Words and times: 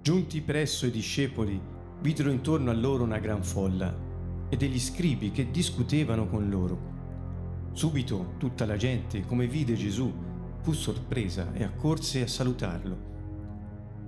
Giunti 0.00 0.40
presso 0.40 0.86
i 0.86 0.90
discepoli, 0.90 1.60
videro 2.00 2.30
intorno 2.30 2.70
a 2.70 2.74
loro 2.74 3.02
una 3.04 3.18
gran 3.18 3.42
folla 3.42 3.94
e 4.48 4.56
degli 4.56 4.78
scribi 4.78 5.30
che 5.30 5.50
discutevano 5.50 6.28
con 6.28 6.48
loro. 6.48 6.96
Subito 7.72 8.34
tutta 8.38 8.64
la 8.64 8.76
gente, 8.76 9.26
come 9.26 9.46
vide 9.46 9.74
Gesù, 9.74 10.10
fu 10.60 10.72
sorpresa 10.72 11.52
e 11.52 11.62
accorse 11.62 12.22
a 12.22 12.26
salutarlo. 12.26 12.96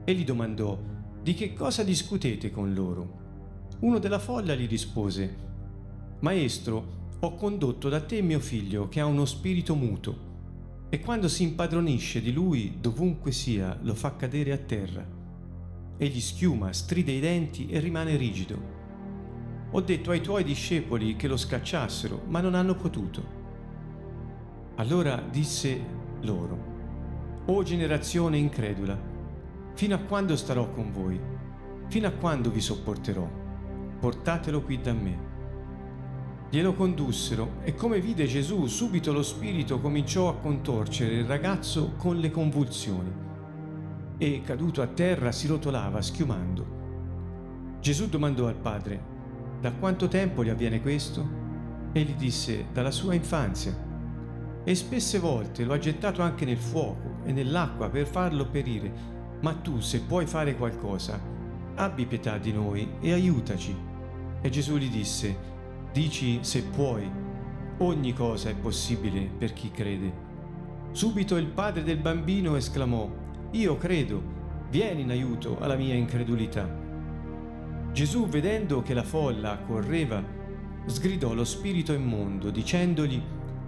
Egli 0.04 0.24
domandò, 0.24 0.78
di 1.22 1.34
che 1.34 1.52
cosa 1.52 1.82
discutete 1.82 2.50
con 2.50 2.72
loro? 2.72 3.18
Uno 3.80 3.98
della 3.98 4.18
folla 4.18 4.54
gli 4.54 4.68
rispose, 4.68 5.36
Maestro, 6.20 6.98
ho 7.20 7.34
condotto 7.34 7.88
da 7.88 8.00
te 8.00 8.22
mio 8.22 8.40
figlio 8.40 8.88
che 8.88 9.00
ha 9.00 9.06
uno 9.06 9.26
spirito 9.26 9.74
muto 9.74 10.28
e 10.88 11.00
quando 11.00 11.28
si 11.28 11.42
impadronisce 11.42 12.22
di 12.22 12.32
lui 12.32 12.78
dovunque 12.80 13.32
sia 13.32 13.78
lo 13.82 13.94
fa 13.94 14.16
cadere 14.16 14.52
a 14.52 14.58
terra. 14.58 15.18
Egli 16.02 16.20
schiuma, 16.20 16.72
stride 16.72 17.12
i 17.12 17.20
denti 17.20 17.66
e 17.68 17.78
rimane 17.78 18.16
rigido. 18.16 18.58
Ho 19.72 19.82
detto 19.82 20.12
ai 20.12 20.22
tuoi 20.22 20.44
discepoli 20.44 21.14
che 21.14 21.28
lo 21.28 21.36
scacciassero, 21.36 22.22
ma 22.28 22.40
non 22.40 22.54
hanno 22.54 22.74
potuto. 22.74 23.22
Allora 24.76 25.22
disse 25.30 25.78
loro, 26.22 27.42
O 27.44 27.62
generazione 27.62 28.38
incredula, 28.38 28.98
fino 29.74 29.94
a 29.94 29.98
quando 29.98 30.36
starò 30.36 30.70
con 30.70 30.90
voi? 30.90 31.20
Fino 31.88 32.06
a 32.06 32.12
quando 32.12 32.50
vi 32.50 32.62
sopporterò? 32.62 33.28
Portatelo 34.00 34.62
qui 34.62 34.80
da 34.80 34.94
me. 34.94 35.18
Glielo 36.48 36.72
condussero 36.72 37.56
e 37.62 37.74
come 37.74 38.00
vide 38.00 38.24
Gesù 38.24 38.66
subito 38.68 39.12
lo 39.12 39.22
spirito 39.22 39.78
cominciò 39.78 40.30
a 40.30 40.36
contorcere 40.36 41.16
il 41.16 41.24
ragazzo 41.26 41.92
con 41.98 42.16
le 42.16 42.30
convulsioni 42.30 43.28
e 44.22 44.42
caduto 44.44 44.82
a 44.82 44.86
terra 44.86 45.32
si 45.32 45.46
rotolava 45.46 46.02
schiumando. 46.02 47.78
Gesù 47.80 48.06
domandò 48.06 48.48
al 48.48 48.54
padre, 48.54 49.02
da 49.62 49.72
quanto 49.72 50.08
tempo 50.08 50.44
gli 50.44 50.50
avviene 50.50 50.82
questo? 50.82 51.26
E 51.92 52.02
gli 52.02 52.12
disse, 52.12 52.66
dalla 52.70 52.90
sua 52.90 53.14
infanzia. 53.14 53.74
E 54.62 54.74
spesse 54.74 55.18
volte 55.18 55.64
lo 55.64 55.72
ha 55.72 55.78
gettato 55.78 56.20
anche 56.20 56.44
nel 56.44 56.58
fuoco 56.58 57.20
e 57.24 57.32
nell'acqua 57.32 57.88
per 57.88 58.06
farlo 58.06 58.44
perire. 58.44 58.92
Ma 59.40 59.54
tu, 59.54 59.80
se 59.80 60.02
puoi 60.02 60.26
fare 60.26 60.54
qualcosa, 60.54 61.18
abbi 61.76 62.04
pietà 62.04 62.36
di 62.36 62.52
noi 62.52 62.96
e 63.00 63.12
aiutaci. 63.12 63.74
E 64.42 64.50
Gesù 64.50 64.76
gli 64.76 64.90
disse, 64.90 65.34
Dici 65.94 66.40
se 66.42 66.62
puoi, 66.64 67.10
ogni 67.78 68.12
cosa 68.12 68.50
è 68.50 68.54
possibile 68.54 69.30
per 69.38 69.54
chi 69.54 69.70
crede. 69.70 70.28
Subito 70.92 71.36
il 71.36 71.46
padre 71.46 71.82
del 71.82 71.96
bambino 71.96 72.56
esclamò, 72.56 73.19
Io 73.52 73.76
credo, 73.76 74.22
vieni 74.70 75.02
in 75.02 75.10
aiuto 75.10 75.58
alla 75.58 75.76
mia 75.76 75.94
incredulità. 75.94 76.68
Gesù, 77.92 78.28
vedendo 78.28 78.82
che 78.82 78.94
la 78.94 79.02
folla 79.02 79.58
correva, 79.58 80.22
sgridò 80.86 81.32
lo 81.34 81.44
spirito 81.44 81.92
immondo, 81.92 82.50
dicendogli, 82.50 83.22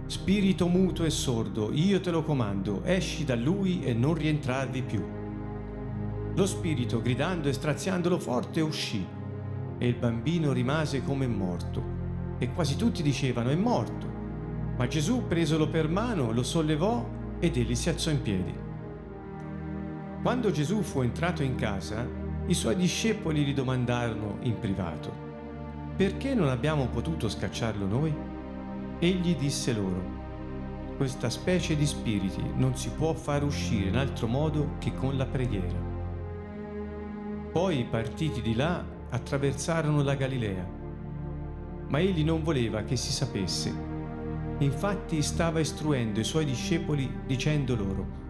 Spirito 0.05 0.67
muto 0.67 1.05
e 1.05 1.09
sordo, 1.09 1.71
io 1.71 2.01
te 2.01 2.11
lo 2.11 2.23
comando, 2.23 2.83
esci 2.83 3.23
da 3.23 3.35
lui 3.35 3.83
e 3.83 3.93
non 3.93 4.13
rientrarvi 4.13 4.81
più. 4.83 5.03
Lo 6.35 6.45
spirito, 6.45 7.01
gridando 7.01 7.47
e 7.47 7.53
straziandolo 7.53 8.19
forte, 8.19 8.59
uscì, 8.59 9.03
e 9.77 9.87
il 9.87 9.95
bambino 9.95 10.51
rimase 10.51 11.03
come 11.03 11.25
morto 11.25 11.81
e 12.37 12.51
quasi 12.51 12.75
tutti 12.75 13.01
dicevano 13.01 13.49
è 13.49 13.55
morto. 13.55 14.11
Ma 14.77 14.87
Gesù, 14.87 15.25
presolo 15.25 15.69
per 15.69 15.87
mano, 15.87 16.31
lo 16.31 16.43
sollevò 16.43 17.07
ed 17.39 17.55
egli 17.55 17.73
si 17.73 17.89
alzò 17.89 18.11
in 18.11 18.21
piedi. 18.21 18.62
Quando 20.23 20.49
Gesù 20.49 20.81
fu 20.81 21.01
entrato 21.01 21.43
in 21.43 21.53
casa, 21.55 22.07
i 22.47 22.55
suoi 22.55 22.75
discepoli 22.75 23.43
gli 23.43 23.53
domandarono 23.53 24.37
in 24.41 24.57
privato, 24.57 25.11
perché 25.95 26.33
non 26.33 26.47
abbiamo 26.47 26.87
potuto 26.87 27.29
scacciarlo 27.29 27.85
noi? 27.85 28.11
Egli 28.97 29.35
disse 29.35 29.73
loro, 29.73 30.01
questa 30.97 31.29
specie 31.29 31.75
di 31.75 31.85
spiriti 31.85 32.41
non 32.55 32.75
si 32.75 32.89
può 32.89 33.13
far 33.13 33.43
uscire 33.43 33.89
in 33.89 33.97
altro 33.97 34.25
modo 34.25 34.77
che 34.79 34.93
con 34.95 35.15
la 35.17 35.25
preghiera. 35.27 35.91
Poi, 37.51 37.83
partiti 37.83 38.41
di 38.41 38.55
là, 38.55 38.83
attraversarono 39.09 40.01
la 40.01 40.15
Galilea 40.15 40.81
ma 41.93 41.99
egli 41.99 42.23
non 42.23 42.41
voleva 42.41 42.81
che 42.81 42.95
si 42.95 43.11
sapesse. 43.11 43.71
Infatti 44.57 45.21
stava 45.21 45.59
istruendo 45.59 46.19
i 46.19 46.23
suoi 46.23 46.43
discepoli 46.43 47.19
dicendo 47.27 47.75
loro, 47.75 48.21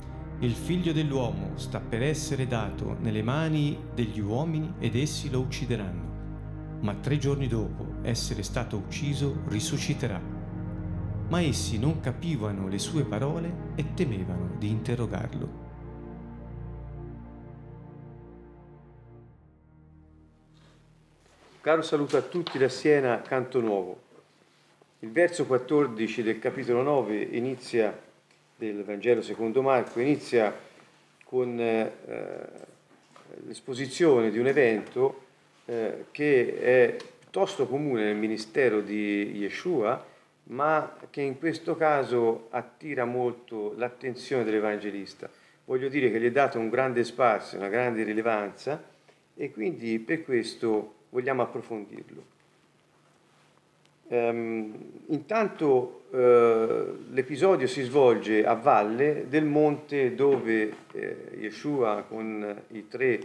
il 0.44 0.52
figlio 0.52 0.92
dell'uomo 0.92 1.52
sta 1.56 1.80
per 1.80 2.04
essere 2.04 2.48
dato 2.48 2.98
nelle 3.00 3.24
mani 3.24 3.78
degli 3.94 4.20
uomini 4.20 4.74
ed 4.78 4.98
essi 4.98 5.30
lo 5.30 5.40
uccideranno, 5.40 6.82
ma 6.82 6.94
tre 6.96 7.18
giorni 7.18 7.48
dopo 7.48 8.00
essere 8.02 8.44
stato 8.44 8.76
ucciso 8.76 9.44
risusciterà. 9.48 10.20
Ma 11.30 11.42
essi 11.42 11.80
non 11.80 12.02
capivano 12.02 12.68
le 12.68 12.78
sue 12.78 13.06
parole 13.06 13.72
e 13.76 13.94
temevano 13.94 14.56
di 14.58 14.68
interrogarlo. 14.68 15.62
Caro 21.62 21.82
saluto 21.82 22.18
a 22.18 22.22
tutti 22.22 22.58
da 22.58 22.68
Siena, 22.68 23.22
Canto 23.22 23.62
Nuovo. 23.62 24.02
Il 25.00 25.12
verso 25.12 25.46
14 25.46 26.22
del 26.22 26.40
capitolo 26.40 26.82
9 26.82 27.16
inizia, 27.32 27.98
del 28.56 28.84
Vangelo 28.84 29.22
secondo 29.22 29.62
Marco, 29.62 30.00
inizia 30.00 30.56
con 31.24 31.60
eh, 31.60 31.92
l'esposizione 33.46 34.30
di 34.30 34.40
un 34.40 34.48
evento 34.48 35.24
eh, 35.66 36.06
che 36.12 36.60
è 36.60 36.96
piuttosto 37.20 37.68
comune 37.68 38.04
nel 38.04 38.16
ministero 38.16 38.82
di 38.82 39.32
Yeshua, 39.38 40.06
ma 40.46 40.98
che 41.10 41.22
in 41.22 41.40
questo 41.40 41.76
caso 41.76 42.48
attira 42.52 43.06
molto 43.06 43.74
l'attenzione 43.76 44.44
dell'Evangelista. 44.44 45.30
Voglio 45.66 45.88
dire 45.88 46.12
che 46.12 46.20
gli 46.20 46.26
è 46.26 46.32
dato 46.32 46.60
un 46.60 46.70
grande 46.70 47.04
spazio, 47.04 47.58
una 47.58 47.70
grande 47.70 48.04
rilevanza 48.04 48.84
e 49.36 49.52
quindi 49.52 49.98
per 50.00 50.24
questo 50.24 50.94
vogliamo 51.10 51.42
approfondirlo. 51.42 52.33
Um, 54.06 54.74
intanto 55.08 56.04
uh, 56.10 56.18
l'episodio 57.12 57.68
si 57.68 57.82
svolge 57.84 58.46
a 58.46 58.54
valle 58.54 59.28
del 59.30 59.46
monte 59.46 60.14
dove 60.14 60.74
eh, 60.92 61.30
Yeshua 61.40 62.04
con 62.08 62.62
i 62.72 62.88
tre 62.88 63.20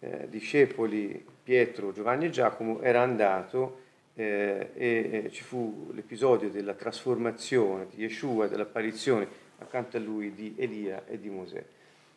eh, 0.00 0.26
discepoli 0.28 1.24
Pietro, 1.42 1.92
Giovanni 1.92 2.26
e 2.26 2.30
Giacomo 2.30 2.80
era 2.80 3.02
andato 3.02 3.80
eh, 4.14 4.70
e 4.74 5.28
ci 5.30 5.42
fu 5.42 5.90
l'episodio 5.92 6.50
della 6.50 6.74
trasformazione 6.74 7.86
di 7.94 8.02
Yeshua, 8.02 8.48
dell'apparizione 8.48 9.26
accanto 9.58 9.96
a 9.96 10.00
lui 10.00 10.34
di 10.34 10.54
Elia 10.56 11.04
e 11.06 11.18
di 11.20 11.28
Mosè. 11.28 11.64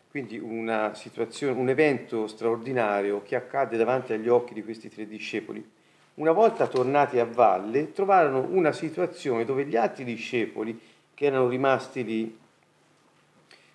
Quindi 0.09 0.38
un 0.38 0.69
evento 1.67 2.28
straordinario 2.28 3.22
che 3.22 3.35
accade 3.35 3.78
davanti 3.78 4.13
agli 4.13 4.29
occhi 4.29 4.53
di 4.53 4.63
questi 4.63 4.90
tre 4.90 5.06
discepoli. 5.06 5.63
Una 6.16 6.31
volta 6.31 6.68
tornati 6.68 7.20
a 7.20 7.26
valle, 7.26 7.92
trovarono 7.92 8.48
una 8.50 8.72
situazione 8.72 9.44
dove 9.44 9.66
gli 9.66 9.76
altri 9.76 10.06
discepoli 10.06 10.80
che 11.14 11.26
erano 11.26 11.50
rimasti 11.50 12.06
lì 12.06 12.38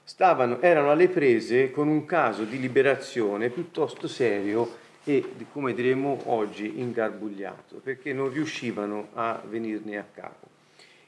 stavano, 0.02 0.60
erano 0.60 0.90
alle 0.90 1.08
prese 1.08 1.70
con 1.70 1.88
un 1.88 2.06
caso 2.06 2.44
di 2.44 2.58
liberazione 2.58 3.50
piuttosto 3.50 4.08
serio 4.08 4.78
e, 5.04 5.22
come 5.52 5.74
diremo 5.74 6.18
oggi, 6.26 6.80
ingarbugliato, 6.80 7.76
perché 7.76 8.14
non 8.14 8.32
riuscivano 8.32 9.08
a 9.12 9.42
venirne 9.46 9.98
a 9.98 10.06
capo. 10.10 10.48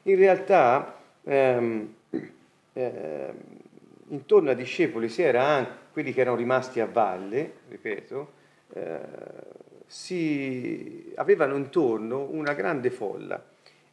In 0.02 0.16
realtà, 0.16 0.98
ehm, 1.24 1.94
ehm, 2.74 3.34
intorno 4.08 4.50
ai 4.50 4.56
discepoli 4.56 5.08
si 5.08 5.22
era 5.22 5.44
anche 5.44 5.72
quelli 5.92 6.12
che 6.12 6.20
erano 6.20 6.36
rimasti 6.36 6.80
a 6.80 6.86
valle, 6.86 7.52
ripeto, 7.68 8.32
eh, 8.74 9.00
si 9.92 11.12
avevano 11.16 11.54
intorno 11.54 12.26
una 12.30 12.54
grande 12.54 12.90
folla 12.90 13.44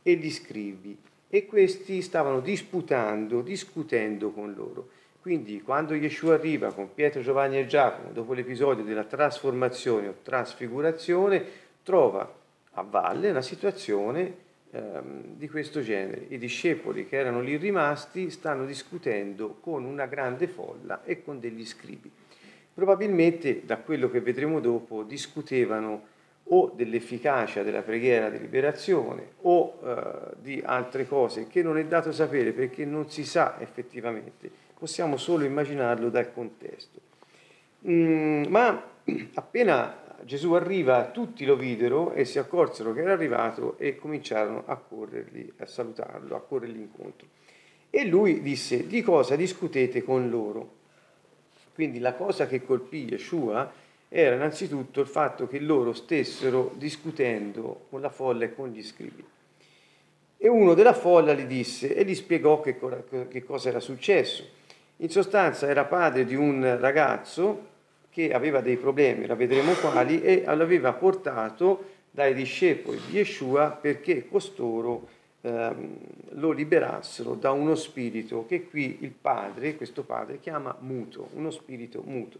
e 0.02 0.14
gli 0.16 0.32
scrivi 0.32 0.98
e 1.28 1.46
questi 1.46 2.02
stavano 2.02 2.40
disputando, 2.40 3.42
discutendo 3.42 4.32
con 4.32 4.54
loro. 4.54 4.88
Quindi 5.20 5.62
quando 5.62 5.94
Yeshua 5.94 6.36
arriva 6.36 6.72
con 6.72 6.94
Pietro, 6.94 7.20
Giovanni 7.20 7.60
e 7.60 7.66
Giacomo, 7.66 8.14
dopo 8.14 8.32
l'episodio 8.32 8.86
della 8.86 9.04
trasformazione 9.04 10.08
o 10.08 10.16
trasfigurazione, 10.24 11.44
trova 11.84 12.34
a 12.72 12.82
valle 12.82 13.32
una 13.32 13.42
situazione 13.42 14.36
ehm, 14.72 15.36
di 15.36 15.50
questo 15.50 15.82
genere. 15.82 16.28
I 16.30 16.38
discepoli 16.38 17.10
che 17.10 17.18
erano 17.18 17.42
lì 17.42 17.58
rimasti 17.58 18.30
stanno 18.30 18.66
discutendo 18.66 19.58
con 19.60 19.84
una 19.84 20.06
grande 20.06 20.48
folla 20.48 21.04
e 21.04 21.22
con 21.22 21.42
degli 21.42 21.66
scribi. 21.66 22.10
Probabilmente, 22.80 23.66
da 23.66 23.76
quello 23.76 24.10
che 24.10 24.22
vedremo 24.22 24.62
dopo, 24.62 25.04
discutevano 25.04 26.04
o 26.44 26.72
dell'efficacia 26.74 27.62
della 27.62 27.82
preghiera 27.82 28.30
di 28.30 28.40
liberazione 28.40 29.32
o 29.42 29.82
eh, 29.84 30.36
di 30.40 30.62
altre 30.64 31.06
cose 31.06 31.48
che 31.48 31.62
non 31.62 31.78
è 31.78 31.84
dato 31.84 32.14
sapere 32.14 32.54
perché 32.54 32.86
non 32.86 33.10
si 33.10 33.26
sa 33.26 33.60
effettivamente, 33.60 34.50
possiamo 34.80 35.18
solo 35.18 35.44
immaginarlo 35.44 36.10
dal 36.10 36.32
contesto. 36.32 37.02
Mm, 37.86 38.46
ma 38.48 38.82
appena 39.34 40.16
Gesù 40.24 40.54
arriva, 40.54 41.10
tutti 41.12 41.44
lo 41.44 41.58
videro 41.58 42.14
e 42.14 42.24
si 42.24 42.40
accorsero 42.40 42.94
che 42.94 43.02
era 43.02 43.12
arrivato 43.12 43.78
e 43.78 43.98
cominciarono 43.98 44.64
a 44.68 44.78
corrergli, 44.78 45.52
a 45.58 45.66
salutarlo, 45.66 46.34
a 46.34 46.40
corrergli 46.40 46.80
incontro. 46.80 47.28
E 47.90 48.06
lui 48.06 48.42
disse, 48.42 48.88
di 48.88 49.02
cosa 49.02 49.36
discutete 49.36 50.02
con 50.02 50.30
loro? 50.30 50.78
Quindi 51.80 52.00
la 52.00 52.14
cosa 52.14 52.46
che 52.46 52.66
colpì 52.66 53.06
Yeshua 53.06 53.72
era 54.10 54.36
innanzitutto 54.36 55.00
il 55.00 55.08
fatto 55.08 55.48
che 55.48 55.62
loro 55.62 55.94
stessero 55.94 56.74
discutendo 56.76 57.86
con 57.90 58.02
la 58.02 58.10
folla 58.10 58.44
e 58.44 58.54
con 58.54 58.68
gli 58.68 58.84
scrivi. 58.84 59.26
E 60.36 60.48
uno 60.50 60.74
della 60.74 60.92
folla 60.92 61.32
gli 61.32 61.46
disse 61.46 61.96
e 61.96 62.04
gli 62.04 62.16
spiegò 62.16 62.60
che, 62.60 62.78
che 63.30 63.46
cosa 63.46 63.70
era 63.70 63.80
successo. 63.80 64.44
In 64.98 65.10
sostanza 65.10 65.70
era 65.70 65.86
padre 65.86 66.26
di 66.26 66.36
un 66.36 66.78
ragazzo 66.82 67.68
che 68.10 68.34
aveva 68.34 68.60
dei 68.60 68.76
problemi, 68.76 69.26
la 69.26 69.36
vedremo 69.36 69.72
quali, 69.72 70.22
e 70.22 70.44
l'aveva 70.44 70.92
portato 70.92 71.92
dai 72.12 72.34
discepoli 72.34 73.00
di 73.08 73.16
Yeshua 73.16 73.70
perché 73.70 74.28
costoro 74.28 75.08
ehm, 75.42 75.98
lo 76.32 76.52
liberassero 76.52 77.36
da 77.36 77.52
uno 77.52 77.76
spirito 77.76 78.46
che 78.46 78.68
qui 78.68 78.98
il 79.02 79.12
padre, 79.12 79.76
questo 79.76 80.04
padre, 80.04 80.40
chiama 80.40 80.76
muto, 80.80 81.30
uno 81.34 81.52
spirito 81.52 82.02
muto. 82.06 82.40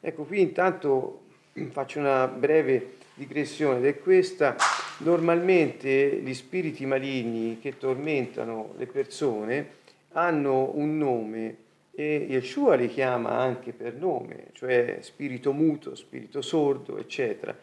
Ecco, 0.00 0.24
qui 0.24 0.40
intanto 0.40 1.22
faccio 1.70 1.98
una 1.98 2.26
breve 2.26 2.96
digressione 3.14 3.78
ed 3.78 3.86
è 3.86 3.98
questa. 3.98 4.56
Normalmente 4.98 6.16
gli 6.16 6.34
spiriti 6.34 6.86
maligni 6.86 7.58
che 7.60 7.76
tormentano 7.78 8.74
le 8.76 8.86
persone 8.86 9.80
hanno 10.12 10.70
un 10.74 10.98
nome 10.98 11.56
e 11.94 12.26
Yeshua 12.28 12.74
li 12.74 12.88
chiama 12.88 13.38
anche 13.38 13.72
per 13.72 13.94
nome, 13.94 14.46
cioè 14.52 14.98
spirito 15.00 15.52
muto, 15.52 15.94
spirito 15.94 16.40
sordo, 16.40 16.98
eccetera. 16.98 17.56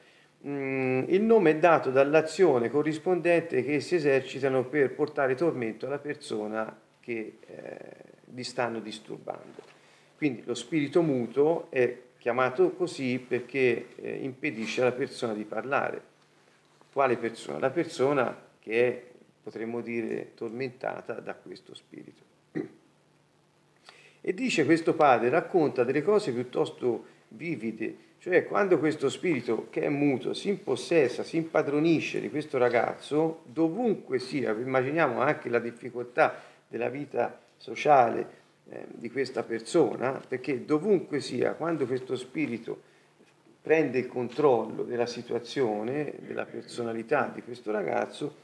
Mm, 0.47 1.03
il 1.07 1.21
nome 1.21 1.51
è 1.51 1.57
dato 1.57 1.91
dall'azione 1.91 2.69
corrispondente 2.69 3.61
che 3.61 3.81
si 3.81 3.95
esercitano 3.95 4.63
per 4.63 4.93
portare 4.93 5.35
tormento 5.35 5.85
alla 5.85 5.97
persona 5.97 6.79
che 7.01 7.39
eh, 7.45 7.79
li 8.33 8.43
stanno 8.43 8.79
disturbando. 8.79 9.61
Quindi 10.15 10.43
lo 10.45 10.53
spirito 10.53 11.01
muto 11.01 11.67
è 11.71 11.97
chiamato 12.17 12.71
così 12.71 13.23
perché 13.25 13.87
eh, 13.95 14.23
impedisce 14.23 14.81
alla 14.81 14.93
persona 14.93 15.33
di 15.33 15.43
parlare. 15.43 16.01
Quale 16.91 17.17
persona? 17.17 17.59
La 17.59 17.69
persona 17.69 18.47
che 18.59 18.87
è, 18.87 19.03
potremmo 19.43 19.81
dire, 19.81 20.31
tormentata 20.35 21.13
da 21.13 21.35
questo 21.35 21.73
spirito. 21.73 22.27
E 24.21 24.33
dice 24.33 24.65
questo 24.65 24.93
padre, 24.93 25.29
racconta 25.29 25.83
delle 25.83 26.01
cose 26.01 26.33
piuttosto 26.33 27.05
vivide, 27.29 27.95
cioè 28.19 28.45
quando 28.45 28.79
questo 28.79 29.09
spirito 29.09 29.67
che 29.69 29.81
è 29.81 29.89
muto 29.89 30.33
si 30.33 30.49
impossessa, 30.49 31.23
si 31.23 31.37
impadronisce 31.37 32.19
di 32.19 32.29
questo 32.29 32.57
ragazzo, 32.57 33.43
dovunque 33.45 34.19
sia, 34.19 34.51
immaginiamo 34.51 35.21
anche 35.21 35.49
la 35.49 35.59
difficoltà 35.59 36.41
della 36.67 36.89
vita 36.89 37.39
sociale 37.55 38.37
eh, 38.69 38.85
di 38.89 39.09
questa 39.09 39.43
persona, 39.43 40.21
perché 40.27 40.65
dovunque 40.65 41.21
sia, 41.21 41.53
quando 41.53 41.85
questo 41.85 42.17
spirito 42.17 42.81
prende 43.61 43.99
il 43.99 44.07
controllo 44.07 44.83
della 44.83 45.05
situazione, 45.05 46.13
della 46.19 46.45
personalità 46.45 47.31
di 47.33 47.41
questo 47.41 47.71
ragazzo, 47.71 48.35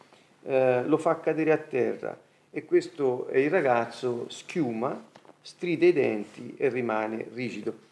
eh, 0.43 0.83
lo 0.85 0.97
fa 0.97 1.19
cadere 1.19 1.51
a 1.51 1.57
terra 1.57 2.17
e 2.49 2.63
questo 2.63 3.27
il 3.33 3.49
ragazzo 3.49 4.29
schiuma 4.29 5.03
stride 5.41 5.87
i 5.87 5.93
denti 5.93 6.55
e 6.57 6.69
rimane 6.69 7.27
rigido. 7.33 7.84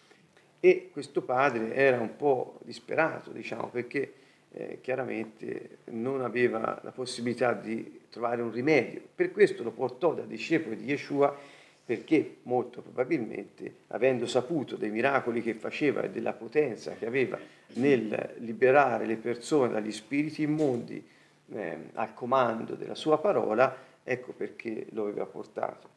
E 0.66 0.92
questo 0.94 1.24
padre 1.24 1.76
era 1.76 2.00
un 2.00 2.16
po' 2.16 2.58
disperato, 2.64 3.32
diciamo, 3.32 3.68
perché 3.68 4.14
eh, 4.52 4.78
chiaramente 4.80 5.80
non 5.88 6.22
aveva 6.22 6.80
la 6.82 6.92
possibilità 6.92 7.52
di 7.52 8.00
trovare 8.10 8.42
un 8.42 8.50
rimedio. 8.50 9.02
Per 9.14 9.34
questo 9.34 9.62
lo 9.62 9.72
portò 9.72 10.14
da 10.14 10.22
discepoli 10.22 10.78
di 10.78 10.86
Yeshua, 10.86 11.38
perché 11.84 12.38
molto 12.44 12.82
probabilmente, 12.82 13.80
avendo 13.88 14.26
saputo 14.26 14.78
dei 14.78 14.90
miracoli 14.90 15.42
che 15.42 15.54
faceva 15.54 16.02
e 16.04 16.12
della 16.12 16.32
potenza 16.32 16.94
che 16.94 17.08
aveva 17.08 17.38
nel 17.74 18.36
liberare 18.38 19.06
le 19.06 19.18
persone 19.18 19.74
dagli 19.74 19.92
spiriti 19.92 20.44
immondi 20.44 21.06
eh, 21.52 21.78
al 21.96 22.14
comando 22.14 22.76
della 22.76 22.96
sua 22.96 23.20
parola, 23.20 23.76
ecco 24.02 24.32
perché 24.32 24.86
lo 24.92 25.04
aveva 25.04 25.26
portato. 25.26 25.90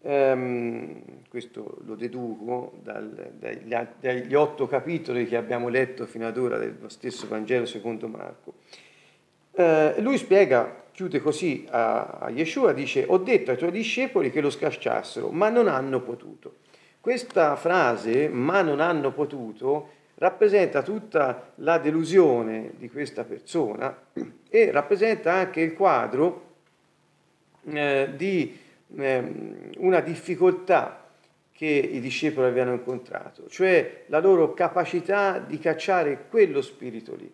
Um, 0.00 1.02
questo 1.28 1.78
lo 1.84 1.96
deduco 1.96 2.74
dal, 2.82 3.32
dagli, 3.36 3.74
dagli, 3.98 4.34
otto 4.34 4.68
capitoli 4.68 5.26
che 5.26 5.36
abbiamo 5.36 5.68
letto 5.68 6.06
fino 6.06 6.24
ad 6.28 6.38
ora 6.38 6.56
dello 6.56 6.88
stesso 6.88 7.26
Vangelo 7.26 7.66
secondo 7.66 8.06
Marco. 8.06 8.54
Uh, 9.50 10.00
lui 10.00 10.16
spiega, 10.16 10.84
chiude 10.92 11.20
così 11.20 11.66
a, 11.68 12.18
a 12.20 12.30
Yeshua, 12.30 12.72
dice, 12.72 13.06
ho 13.08 13.18
detto 13.18 13.50
ai 13.50 13.56
tuoi 13.56 13.72
discepoli 13.72 14.30
che 14.30 14.40
lo 14.40 14.50
scacciassero, 14.50 15.30
ma 15.30 15.48
non 15.48 15.66
hanno 15.66 16.00
potuto. 16.00 16.58
Questa 17.00 17.56
frase, 17.56 18.28
ma 18.28 18.62
non 18.62 18.78
hanno 18.78 19.10
potuto, 19.10 19.90
rappresenta 20.14 20.82
tutta 20.82 21.52
la 21.56 21.78
delusione 21.78 22.74
di 22.76 22.88
questa 22.88 23.24
persona 23.24 23.96
e 24.48 24.70
rappresenta 24.70 25.32
anche 25.32 25.60
il 25.60 25.74
quadro 25.74 26.46
eh, 27.64 28.10
di 28.14 28.66
Ehm, 28.67 28.67
una 28.96 30.00
difficoltà 30.00 31.08
che 31.52 31.66
i 31.66 32.00
discepoli 32.00 32.46
avevano 32.46 32.74
incontrato, 32.74 33.48
cioè 33.48 34.04
la 34.06 34.20
loro 34.20 34.54
capacità 34.54 35.38
di 35.40 35.58
cacciare 35.58 36.26
quello 36.30 36.62
spirito 36.62 37.16
lì. 37.16 37.30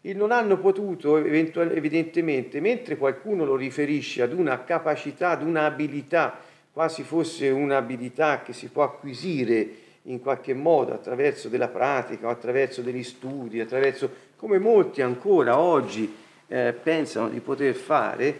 E 0.00 0.14
non 0.14 0.30
hanno 0.30 0.56
potuto, 0.58 1.16
evidentemente, 1.18 2.60
mentre 2.60 2.96
qualcuno 2.96 3.44
lo 3.44 3.56
riferisce 3.56 4.22
ad 4.22 4.32
una 4.32 4.64
capacità, 4.64 5.30
ad 5.30 5.42
un'abilità, 5.42 6.38
quasi 6.72 7.02
fosse 7.02 7.50
un'abilità 7.50 8.42
che 8.42 8.52
si 8.52 8.68
può 8.68 8.82
acquisire 8.82 9.68
in 10.04 10.20
qualche 10.20 10.54
modo 10.54 10.92
attraverso 10.92 11.48
della 11.48 11.68
pratica 11.68 12.28
attraverso 12.28 12.82
degli 12.82 13.02
studi, 13.02 13.60
attraverso 13.60 14.10
come 14.36 14.58
molti 14.58 15.02
ancora 15.02 15.58
oggi 15.58 16.14
eh, 16.48 16.72
pensano 16.80 17.28
di 17.28 17.40
poter 17.40 17.74
fare, 17.74 18.38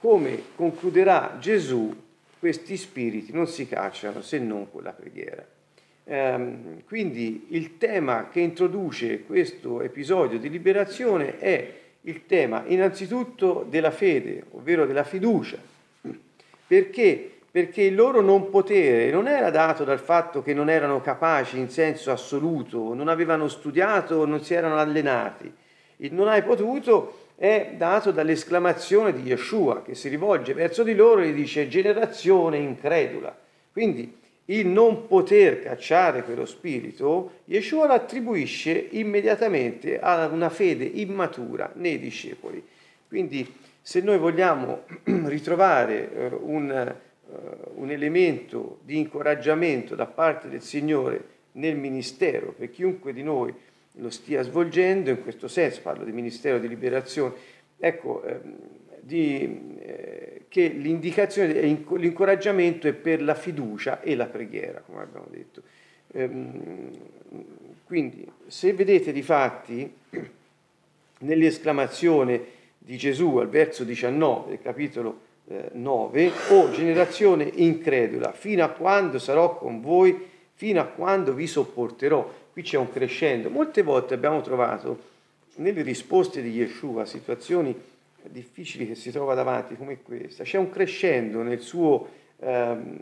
come 0.00 0.42
concluderà 0.56 1.36
Gesù, 1.38 1.94
questi 2.38 2.76
spiriti 2.78 3.32
non 3.32 3.46
si 3.46 3.68
cacciano 3.68 4.22
se 4.22 4.38
non 4.38 4.70
con 4.70 4.82
la 4.82 4.92
preghiera. 4.92 5.46
Ehm, 6.04 6.82
quindi 6.86 7.48
il 7.50 7.76
tema 7.76 8.28
che 8.30 8.40
introduce 8.40 9.24
questo 9.24 9.82
episodio 9.82 10.38
di 10.38 10.48
liberazione 10.48 11.38
è 11.38 11.78
il 12.02 12.24
tema 12.24 12.64
innanzitutto 12.66 13.66
della 13.68 13.90
fede, 13.90 14.44
ovvero 14.52 14.86
della 14.86 15.04
fiducia. 15.04 15.58
Perché? 16.66 17.30
Perché 17.50 17.82
il 17.82 17.94
loro 17.94 18.22
non 18.22 18.48
potere 18.48 19.10
non 19.10 19.28
era 19.28 19.50
dato 19.50 19.84
dal 19.84 19.98
fatto 19.98 20.40
che 20.40 20.54
non 20.54 20.70
erano 20.70 21.02
capaci 21.02 21.58
in 21.58 21.68
senso 21.68 22.10
assoluto, 22.10 22.94
non 22.94 23.08
avevano 23.08 23.48
studiato, 23.48 24.24
non 24.24 24.42
si 24.42 24.54
erano 24.54 24.76
allenati. 24.78 25.52
Il 25.96 26.14
non 26.14 26.28
hai 26.28 26.42
potuto 26.42 27.19
è 27.40 27.72
dato 27.74 28.10
dall'esclamazione 28.10 29.14
di 29.14 29.22
Yeshua 29.22 29.80
che 29.80 29.94
si 29.94 30.10
rivolge 30.10 30.52
verso 30.52 30.82
di 30.82 30.94
loro 30.94 31.22
e 31.22 31.32
dice 31.32 31.68
generazione 31.68 32.58
incredula. 32.58 33.34
Quindi 33.72 34.14
il 34.44 34.66
non 34.66 35.06
poter 35.06 35.62
cacciare 35.62 36.22
quello 36.22 36.44
spirito, 36.44 37.36
Yeshua 37.46 37.86
lo 37.86 37.94
attribuisce 37.94 38.88
immediatamente 38.90 39.98
a 39.98 40.26
una 40.26 40.50
fede 40.50 40.84
immatura 40.84 41.72
nei 41.76 41.98
discepoli. 41.98 42.62
Quindi 43.08 43.50
se 43.80 44.02
noi 44.02 44.18
vogliamo 44.18 44.82
ritrovare 45.24 46.12
eh, 46.12 46.26
un, 46.42 46.70
eh, 46.70 46.94
un 47.76 47.90
elemento 47.90 48.80
di 48.84 48.98
incoraggiamento 48.98 49.94
da 49.94 50.04
parte 50.04 50.50
del 50.50 50.60
Signore 50.60 51.24
nel 51.52 51.76
ministero 51.76 52.52
per 52.52 52.68
chiunque 52.68 53.14
di 53.14 53.22
noi 53.22 53.54
lo 53.92 54.10
stia 54.10 54.42
svolgendo, 54.42 55.10
in 55.10 55.22
questo 55.22 55.48
senso 55.48 55.80
parlo 55.82 56.04
di 56.04 56.12
Ministero 56.12 56.58
di 56.58 56.68
Liberazione, 56.68 57.34
ecco, 57.78 58.22
ehm, 58.22 58.56
di, 59.00 59.76
eh, 59.80 60.42
che 60.48 60.68
l'indicazione, 60.68 61.52
l'incoraggiamento 61.52 62.86
è 62.86 62.92
per 62.92 63.22
la 63.22 63.34
fiducia 63.34 64.00
e 64.00 64.14
la 64.14 64.26
preghiera, 64.26 64.80
come 64.80 65.02
abbiamo 65.02 65.26
detto. 65.30 65.62
Ehm, 66.12 66.90
quindi, 67.84 68.26
se 68.46 68.72
vedete 68.72 69.12
di 69.12 69.22
fatti, 69.22 69.92
nell'esclamazione 71.20 72.58
di 72.78 72.96
Gesù 72.96 73.36
al 73.36 73.48
verso 73.48 73.84
19 73.84 74.50
del 74.50 74.62
capitolo 74.62 75.20
eh, 75.48 75.70
9, 75.72 76.32
o 76.50 76.54
oh, 76.54 76.70
generazione 76.70 77.50
incredula, 77.54 78.32
fino 78.32 78.64
a 78.64 78.68
quando 78.68 79.18
sarò 79.18 79.56
con 79.56 79.80
voi, 79.80 80.28
fino 80.54 80.80
a 80.80 80.84
quando 80.84 81.32
vi 81.34 81.46
sopporterò 81.46 82.32
qui 82.52 82.62
c'è 82.62 82.76
un 82.76 82.90
crescendo. 82.90 83.50
Molte 83.50 83.82
volte 83.82 84.14
abbiamo 84.14 84.40
trovato 84.40 85.08
nelle 85.56 85.82
risposte 85.82 86.42
di 86.42 86.50
Yeshua 86.50 87.02
a 87.02 87.06
situazioni 87.06 87.74
difficili 88.28 88.86
che 88.86 88.94
si 88.94 89.10
trova 89.10 89.34
davanti 89.34 89.76
come 89.76 90.02
questa, 90.02 90.44
c'è 90.44 90.58
un 90.58 90.70
crescendo 90.70 91.42
nel 91.42 91.60
suo 91.60 92.08
ehm, 92.38 92.98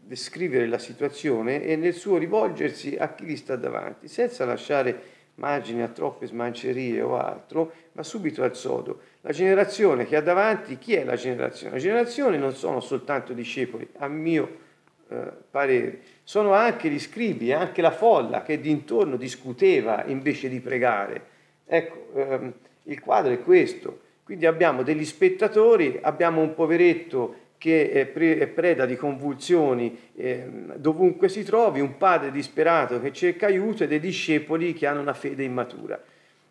descrivere 0.00 0.66
la 0.66 0.78
situazione 0.78 1.62
e 1.62 1.76
nel 1.76 1.94
suo 1.94 2.16
rivolgersi 2.16 2.96
a 2.98 3.12
chi 3.12 3.24
gli 3.24 3.36
sta 3.36 3.56
davanti, 3.56 4.08
senza 4.08 4.44
lasciare 4.44 5.16
margine 5.34 5.82
a 5.82 5.88
troppe 5.88 6.26
smancerie 6.26 7.00
o 7.00 7.16
altro, 7.16 7.72
ma 7.92 8.02
subito 8.02 8.42
al 8.42 8.56
sodo. 8.56 9.00
La 9.20 9.32
generazione 9.32 10.06
che 10.06 10.16
ha 10.16 10.22
davanti, 10.22 10.78
chi 10.78 10.94
è 10.94 11.04
la 11.04 11.14
generazione? 11.14 11.74
La 11.74 11.80
generazione 11.80 12.38
non 12.38 12.54
sono 12.54 12.80
soltanto 12.80 13.32
discepoli, 13.32 13.86
a 13.98 14.08
mio 14.08 14.66
eh, 15.10 15.16
parere, 15.50 16.00
sono 16.22 16.52
anche 16.52 16.88
gli 16.90 16.98
scribi, 16.98 17.52
anche 17.52 17.80
la 17.80 17.90
folla 17.90 18.42
che 18.42 18.60
dintorno 18.60 19.16
discuteva 19.16 20.04
invece 20.06 20.48
di 20.48 20.60
pregare. 20.60 21.22
Ecco, 21.66 22.10
ehm, 22.14 22.52
il 22.84 23.00
quadro 23.00 23.32
è 23.32 23.40
questo. 23.40 24.00
Quindi 24.24 24.44
abbiamo 24.44 24.82
degli 24.82 25.06
spettatori, 25.06 25.98
abbiamo 26.02 26.42
un 26.42 26.52
poveretto 26.54 27.46
che 27.56 27.90
è, 27.90 28.06
pre- 28.06 28.38
è 28.38 28.46
preda 28.46 28.86
di 28.86 28.94
convulsioni 28.94 30.10
eh, 30.14 30.46
dovunque 30.76 31.28
si 31.28 31.42
trovi, 31.42 31.80
un 31.80 31.96
padre 31.96 32.30
disperato 32.30 33.00
che 33.00 33.12
cerca 33.12 33.46
aiuto 33.46 33.84
e 33.84 33.88
dei 33.88 34.00
discepoli 34.00 34.74
che 34.74 34.86
hanno 34.86 35.00
una 35.00 35.14
fede 35.14 35.42
immatura. 35.42 36.00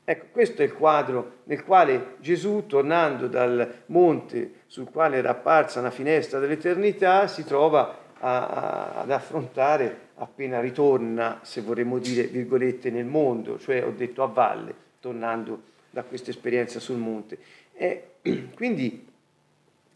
Ecco, 0.04 0.26
questo 0.32 0.62
è 0.62 0.66
il 0.66 0.74
quadro 0.74 1.40
nel 1.44 1.64
quale 1.64 2.16
Gesù, 2.20 2.66
tornando 2.66 3.28
dal 3.28 3.84
monte 3.88 4.52
sul 4.68 4.90
quale 4.90 5.18
era 5.18 5.32
apparsa 5.32 5.80
una 5.80 5.92
finestra 5.92 6.40
dell'eternità, 6.40 7.28
si 7.28 7.44
trova 7.44 8.06
a, 8.20 8.48
a, 8.48 9.02
ad 9.02 9.12
affrontare 9.12 10.06
appena 10.16 10.60
ritorna, 10.60 11.40
se 11.44 11.62
vorremmo 11.62 12.00
dire, 12.00 12.24
virgolette, 12.24 12.90
nel 12.90 13.06
mondo, 13.06 13.60
cioè 13.60 13.86
ho 13.86 13.92
detto 13.92 14.24
a 14.24 14.28
valle, 14.28 14.74
tornando 15.00 15.62
da 15.90 16.04
questa 16.04 16.30
esperienza 16.30 16.80
sul 16.80 16.98
monte. 16.98 17.38
E, 17.74 18.04
quindi 18.56 19.06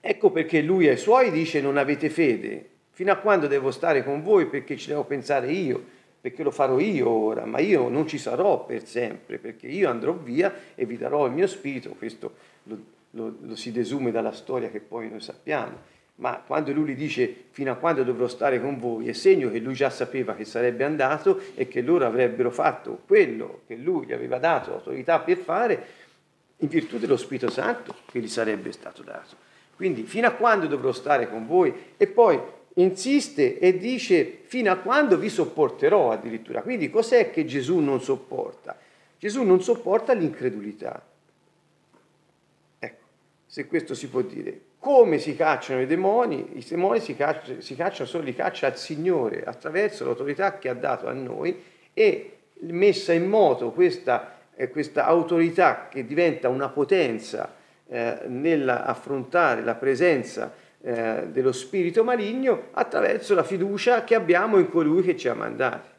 Ecco 0.03 0.31
perché 0.31 0.61
lui 0.61 0.87
ai 0.87 0.97
suoi 0.97 1.29
dice 1.29 1.61
non 1.61 1.77
avete 1.77 2.09
fede. 2.09 2.69
Fino 2.89 3.11
a 3.11 3.17
quando 3.17 3.45
devo 3.45 3.69
stare 3.69 4.03
con 4.03 4.23
voi 4.23 4.47
perché 4.47 4.75
ci 4.75 4.87
devo 4.87 5.03
pensare 5.03 5.51
io, 5.51 5.81
perché 6.19 6.41
lo 6.41 6.49
farò 6.49 6.79
io 6.79 7.07
ora, 7.07 7.45
ma 7.45 7.59
io 7.59 7.87
non 7.87 8.07
ci 8.07 8.17
sarò 8.17 8.65
per 8.65 8.85
sempre, 8.85 9.37
perché 9.37 9.67
io 9.67 9.89
andrò 9.89 10.13
via 10.13 10.53
e 10.73 10.85
vi 10.85 10.97
darò 10.97 11.27
il 11.27 11.33
mio 11.33 11.45
spirito. 11.45 11.91
Questo 11.91 12.33
lo, 12.63 12.77
lo, 13.11 13.35
lo 13.41 13.55
si 13.55 13.71
desume 13.71 14.09
dalla 14.11 14.31
storia 14.31 14.69
che 14.69 14.79
poi 14.79 15.07
noi 15.07 15.21
sappiamo. 15.21 15.99
Ma 16.15 16.44
quando 16.46 16.72
lui 16.72 16.94
gli 16.94 16.96
dice 16.96 17.46
fino 17.50 17.72
a 17.72 17.75
quando 17.75 18.03
dovrò 18.03 18.27
stare 18.27 18.62
con 18.62 18.77
voi, 18.77 19.08
è 19.08 19.13
segno 19.13 19.50
che 19.50 19.60
lui 19.60 19.74
già 19.74 19.89
sapeva 19.89 20.36
che 20.36 20.46
sarebbe 20.46 20.84
andato 20.84 21.41
e 21.56 21.68
che 21.68 21.82
loro 21.82 22.06
avrebbero 22.06 22.51
fatto 22.51 23.01
quello 23.08 23.62
che 23.65 23.75
lui 23.75 24.06
gli 24.06 24.13
aveva 24.13 24.38
dato 24.38 24.70
l'autorità 24.70 25.20
per 25.20 25.38
fare 25.38 25.86
in 26.58 26.68
virtù 26.68 27.00
dello 27.00 27.18
Spirito 27.18 27.50
Santo 27.50 27.96
che 28.06 28.20
gli 28.20 28.27
sarebbe 28.27 28.72
stato 28.72 29.01
dato. 29.01 29.36
Quindi 29.75 30.03
fino 30.03 30.27
a 30.27 30.32
quando 30.32 30.68
dovrò 30.68 30.91
stare 30.91 31.27
con 31.27 31.48
voi? 31.48 31.74
E 31.98 32.06
poi 32.06 32.39
insiste 32.75 33.58
e 33.58 33.77
dice 33.77 34.41
fino 34.44 34.72
a 34.72 34.77
quando 34.77 35.18
vi 35.18 35.30
sopporterò 35.30 36.12
addirittura. 36.12 36.62
Quindi 36.62 36.89
cos'è 36.89 37.32
che 37.32 37.46
Gesù 37.46 37.80
non 37.80 38.01
sopporta? 38.01 38.77
Gesù 39.18 39.44
non 39.44 39.62
sopporta 39.62 40.13
l'incredulità. 40.13 41.03
Ecco, 42.77 43.03
se 43.46 43.65
questo 43.65 43.96
si 43.96 44.08
può 44.08 44.22
dire. 44.22 44.62
Come 44.81 45.19
si 45.19 45.35
cacciano 45.35 45.79
i 45.79 45.85
demoni? 45.85 46.57
I 46.57 46.65
demoni 46.67 47.00
si, 47.00 47.15
caccia, 47.15 47.53
si 47.59 47.75
cacciano 47.75 48.09
solo, 48.09 48.23
li 48.23 48.33
caccia 48.33 48.65
al 48.65 48.79
Signore 48.79 49.43
attraverso 49.43 50.05
l'autorità 50.05 50.57
che 50.57 50.69
ha 50.69 50.73
dato 50.73 51.07
a 51.07 51.11
noi 51.11 51.61
e 51.93 52.38
messa 52.61 53.13
in 53.13 53.27
moto 53.27 53.69
questa, 53.73 54.39
eh, 54.55 54.71
questa 54.71 55.05
autorità 55.05 55.88
che 55.88 56.03
diventa 56.03 56.50
una 56.50 56.69
potenza 56.69 57.53
eh, 57.88 58.21
nell'affrontare 58.25 59.61
la 59.61 59.75
presenza 59.75 60.51
eh, 60.81 61.27
dello 61.27 61.51
spirito 61.51 62.03
maligno 62.03 62.69
attraverso 62.71 63.35
la 63.35 63.43
fiducia 63.43 64.03
che 64.03 64.15
abbiamo 64.15 64.57
in 64.57 64.67
colui 64.67 65.03
che 65.03 65.15
ci 65.15 65.27
ha 65.27 65.35
mandati. 65.35 65.89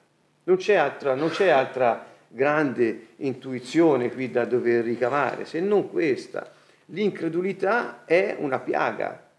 Non 0.42 0.56
c'è 0.56 0.74
altra, 0.74 1.14
non 1.14 1.30
c'è 1.30 1.50
altra 1.50 2.04
grande 2.26 3.10
intuizione 3.18 4.10
qui 4.10 4.28
da 4.28 4.44
dover 4.44 4.82
ricavare, 4.82 5.44
se 5.44 5.60
non 5.60 5.88
questa. 5.88 6.50
L'incredulità 6.92 8.04
è 8.04 8.36
una 8.38 8.58
piaga 8.58 9.30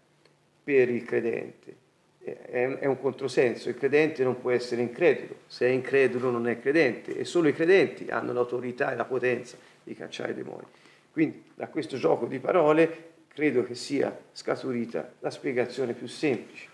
per 0.64 0.88
il 0.88 1.04
credente, 1.04 1.76
è 2.24 2.86
un 2.86 2.98
controsenso, 2.98 3.68
il 3.68 3.76
credente 3.76 4.24
non 4.24 4.40
può 4.40 4.50
essere 4.50 4.82
incredulo, 4.82 5.36
se 5.46 5.66
è 5.66 5.70
incredulo 5.70 6.30
non 6.30 6.48
è 6.48 6.58
credente 6.58 7.16
e 7.16 7.24
solo 7.24 7.48
i 7.48 7.52
credenti 7.52 8.08
hanno 8.08 8.32
l'autorità 8.32 8.92
e 8.92 8.96
la 8.96 9.04
potenza 9.04 9.56
di 9.84 9.94
cacciare 9.94 10.32
i 10.32 10.34
demoni. 10.34 10.64
Quindi 11.12 11.44
da 11.54 11.68
questo 11.68 11.96
gioco 11.96 12.26
di 12.26 12.40
parole 12.40 13.12
credo 13.28 13.62
che 13.62 13.76
sia 13.76 14.16
scaturita 14.32 15.12
la 15.20 15.30
spiegazione 15.30 15.92
più 15.92 16.08
semplice. 16.08 16.68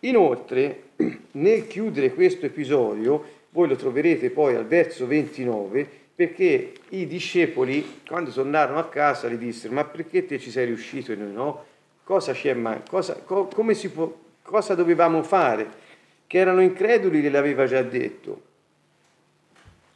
Inoltre, 0.00 0.82
nel 1.32 1.66
chiudere 1.66 2.14
questo 2.14 2.46
episodio, 2.46 3.40
voi 3.50 3.66
lo 3.66 3.76
troverete 3.76 4.30
poi 4.30 4.54
al 4.54 4.66
verso 4.66 5.06
29, 5.06 6.00
perché 6.14 6.72
i 6.90 7.06
discepoli, 7.06 8.00
quando 8.06 8.30
tornarono 8.30 8.78
a 8.78 8.88
casa, 8.88 9.28
gli 9.28 9.36
dissero, 9.36 9.74
ma 9.74 9.84
perché 9.84 10.26
te 10.26 10.38
ci 10.38 10.50
sei 10.50 10.66
riuscito 10.66 11.12
e 11.12 11.16
noi 11.16 11.32
no? 11.32 11.64
Cosa 12.04 12.34
ci 12.34 12.48
è? 12.48 12.82
Cosa, 12.88 13.14
co, 13.24 13.46
può, 13.46 14.18
cosa 14.42 14.74
dovevamo 14.74 15.22
fare? 15.22 15.80
Che 16.26 16.38
erano 16.38 16.60
increduli, 16.60 17.20
gliel'aveva 17.20 17.66
già 17.66 17.82
detto 17.82 18.50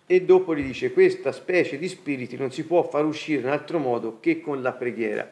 e 0.06 0.22
dopo 0.22 0.54
gli 0.54 0.62
dice 0.62 0.92
questa 0.92 1.32
specie 1.32 1.78
di 1.78 1.88
spiriti 1.88 2.36
non 2.36 2.52
si 2.52 2.64
può 2.64 2.88
far 2.88 3.04
uscire 3.04 3.40
in 3.40 3.48
altro 3.48 3.78
modo 3.78 4.18
che 4.20 4.40
con 4.40 4.62
la 4.62 4.72
preghiera. 4.72 5.28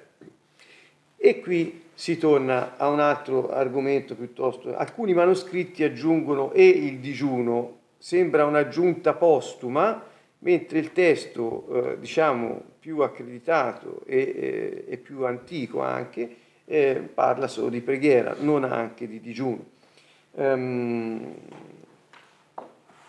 E 1.16 1.40
qui 1.40 1.82
si 1.94 2.18
torna 2.18 2.76
a 2.76 2.88
un 2.88 2.98
altro 2.98 3.50
argomento 3.50 4.16
piuttosto. 4.16 4.76
Alcuni 4.76 5.14
manoscritti 5.14 5.84
aggiungono 5.84 6.52
e 6.52 6.66
il 6.66 6.98
digiuno, 6.98 7.78
sembra 7.98 8.44
un'aggiunta 8.44 9.14
postuma, 9.14 10.04
mentre 10.44 10.78
il 10.78 10.92
testo, 10.92 11.94
eh, 11.94 11.98
diciamo, 11.98 12.62
più 12.78 13.00
accreditato 13.00 14.02
e, 14.06 14.84
e, 14.86 14.96
più 14.98 15.24
antico 15.24 15.82
anche, 15.82 16.36
eh, 16.66 16.96
parla 17.12 17.48
solo 17.48 17.70
di 17.70 17.80
preghiera, 17.80 18.36
non 18.38 18.64
anche 18.64 19.08
di 19.08 19.20
digiuno. 19.20 19.72
Um, 20.32 21.34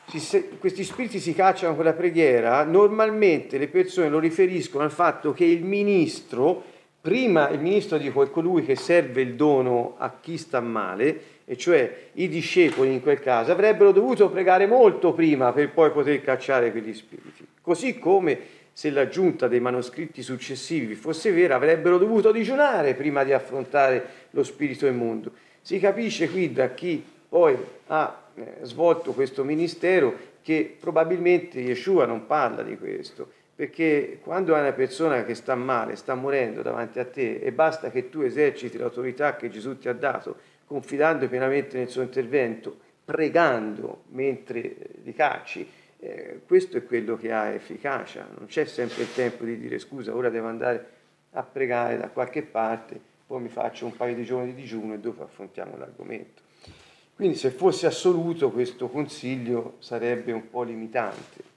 si, 0.07 0.57
questi 0.59 0.83
spiriti 0.85 1.19
si 1.19 1.33
cacciano 1.33 1.75
con 1.75 1.83
la 1.83 1.93
preghiera, 1.93 2.63
normalmente 2.63 3.57
le 3.57 3.67
persone 3.67 4.07
lo 4.07 4.19
riferiscono 4.19 4.85
al 4.85 4.91
fatto 4.91 5.33
che 5.33 5.43
il 5.43 5.65
ministro, 5.65 6.63
prima 7.05 7.49
il 7.49 7.59
ministro 7.59 7.99
di 7.99 8.11
colui 8.11 8.65
che 8.65 8.75
serve 8.75 9.21
il 9.21 9.35
dono 9.35 9.93
a 9.99 10.17
chi 10.19 10.39
sta 10.39 10.59
male, 10.59 11.33
e 11.45 11.55
cioè 11.55 12.07
i 12.13 12.27
discepoli 12.27 12.91
in 12.91 13.03
quel 13.03 13.19
caso, 13.19 13.51
avrebbero 13.51 13.91
dovuto 13.91 14.27
pregare 14.31 14.65
molto 14.65 15.13
prima 15.13 15.53
per 15.53 15.69
poi 15.69 15.91
poter 15.91 16.19
cacciare 16.23 16.71
quegli 16.71 16.95
spiriti. 16.95 17.45
Così 17.61 17.99
come 17.99 18.39
se 18.73 18.89
l'aggiunta 18.89 19.47
dei 19.47 19.59
manoscritti 19.59 20.23
successivi 20.23 20.95
fosse 20.95 21.31
vera, 21.31 21.53
avrebbero 21.53 21.99
dovuto 21.99 22.31
digiunare 22.31 22.95
prima 22.95 23.23
di 23.23 23.33
affrontare 23.33 24.03
lo 24.31 24.41
spirito 24.41 24.87
immondo. 24.87 25.31
Si 25.61 25.77
capisce 25.77 26.27
qui 26.27 26.51
da 26.51 26.69
chi 26.69 27.05
poi 27.29 27.55
ha 27.85 28.23
eh, 28.33 28.43
svolto 28.63 29.11
questo 29.11 29.43
ministero 29.43 30.33
che 30.41 30.75
probabilmente 30.79 31.59
Yeshua 31.59 32.07
non 32.07 32.25
parla 32.25 32.63
di 32.63 32.75
questo, 32.79 33.29
perché 33.55 34.19
quando 34.21 34.53
hai 34.53 34.61
una 34.61 34.73
persona 34.73 35.23
che 35.23 35.33
sta 35.33 35.55
male, 35.55 35.95
sta 35.95 36.13
morendo 36.13 36.61
davanti 36.61 36.99
a 36.99 37.05
te 37.05 37.39
e 37.39 37.53
basta 37.53 37.89
che 37.89 38.09
tu 38.09 38.19
eserciti 38.19 38.77
l'autorità 38.77 39.37
che 39.37 39.49
Gesù 39.49 39.77
ti 39.77 39.87
ha 39.87 39.93
dato, 39.93 40.35
confidando 40.65 41.27
pienamente 41.29 41.77
nel 41.77 41.87
suo 41.87 42.01
intervento, 42.01 42.77
pregando 43.05 44.03
mentre 44.09 44.75
li 45.03 45.13
cacci, 45.13 45.65
eh, 45.99 46.41
questo 46.45 46.77
è 46.77 46.83
quello 46.83 47.15
che 47.15 47.31
ha 47.31 47.47
efficacia. 47.47 48.27
Non 48.37 48.47
c'è 48.47 48.65
sempre 48.65 49.03
il 49.03 49.13
tempo 49.13 49.45
di 49.45 49.57
dire 49.57 49.79
scusa, 49.79 50.13
ora 50.13 50.29
devo 50.29 50.47
andare 50.47 50.89
a 51.31 51.43
pregare 51.43 51.97
da 51.97 52.09
qualche 52.09 52.41
parte, 52.41 52.99
poi 53.25 53.41
mi 53.41 53.49
faccio 53.49 53.85
un 53.85 53.95
paio 53.95 54.15
di 54.15 54.25
giorni 54.25 54.53
di 54.53 54.61
digiuno 54.61 54.95
e 54.95 54.99
dopo 54.99 55.23
affrontiamo 55.23 55.77
l'argomento. 55.77 56.41
Quindi 57.15 57.37
se 57.37 57.51
fosse 57.51 57.85
assoluto 57.85 58.51
questo 58.51 58.89
consiglio 58.89 59.75
sarebbe 59.79 60.33
un 60.33 60.49
po' 60.49 60.63
limitante. 60.63 61.54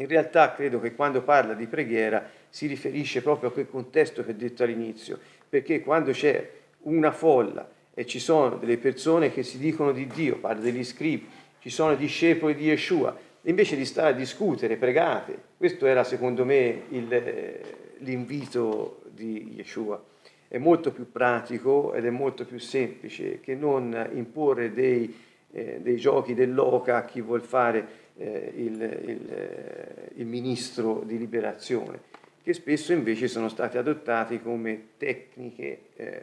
In 0.00 0.08
realtà 0.08 0.54
credo 0.54 0.80
che 0.80 0.94
quando 0.94 1.20
parla 1.20 1.52
di 1.52 1.66
preghiera 1.66 2.26
si 2.48 2.66
riferisce 2.66 3.20
proprio 3.20 3.50
a 3.50 3.52
quel 3.52 3.68
contesto 3.68 4.24
che 4.24 4.30
ho 4.30 4.34
detto 4.34 4.62
all'inizio, 4.62 5.18
perché 5.46 5.82
quando 5.82 6.12
c'è 6.12 6.50
una 6.84 7.12
folla 7.12 7.68
e 7.92 8.06
ci 8.06 8.18
sono 8.18 8.56
delle 8.56 8.78
persone 8.78 9.30
che 9.30 9.42
si 9.42 9.58
dicono 9.58 9.92
di 9.92 10.06
Dio, 10.06 10.38
parla 10.38 10.62
degli 10.62 10.84
scribi, 10.84 11.28
ci 11.58 11.68
sono 11.68 11.94
discepoli 11.96 12.54
di 12.54 12.64
Yeshua, 12.64 13.14
invece 13.42 13.76
di 13.76 13.84
stare 13.84 14.08
a 14.08 14.16
discutere, 14.16 14.76
pregate. 14.76 15.38
Questo 15.58 15.84
era 15.84 16.02
secondo 16.02 16.46
me 16.46 16.84
il, 16.88 17.60
l'invito 17.98 19.02
di 19.10 19.52
Yeshua 19.56 20.02
è 20.48 20.56
molto 20.56 20.92
più 20.92 21.12
pratico 21.12 21.92
ed 21.92 22.06
è 22.06 22.10
molto 22.10 22.46
più 22.46 22.58
semplice 22.58 23.40
che 23.40 23.54
non 23.54 24.08
imporre 24.14 24.72
dei, 24.72 25.14
eh, 25.52 25.80
dei 25.82 25.96
giochi 25.96 26.32
dell'oca 26.32 26.96
a 26.96 27.04
chi 27.04 27.20
vuol 27.20 27.42
fare 27.42 28.08
eh, 28.20 28.52
il, 28.54 28.82
il, 28.82 29.32
eh, 29.32 30.10
il 30.16 30.26
ministro 30.26 31.02
di 31.06 31.16
liberazione, 31.16 32.00
che 32.42 32.52
spesso 32.52 32.92
invece 32.92 33.28
sono 33.28 33.48
stati 33.48 33.78
adottati 33.78 34.40
come 34.42 34.88
tecniche 34.98 35.78
eh, 35.96 36.22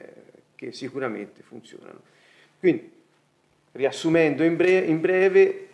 che 0.54 0.72
sicuramente 0.72 1.42
funzionano. 1.42 2.02
Quindi 2.60 2.92
riassumendo 3.72 4.44
in 4.44 4.56
breve, 4.56 4.86
in 4.86 5.02
breve, 5.02 5.68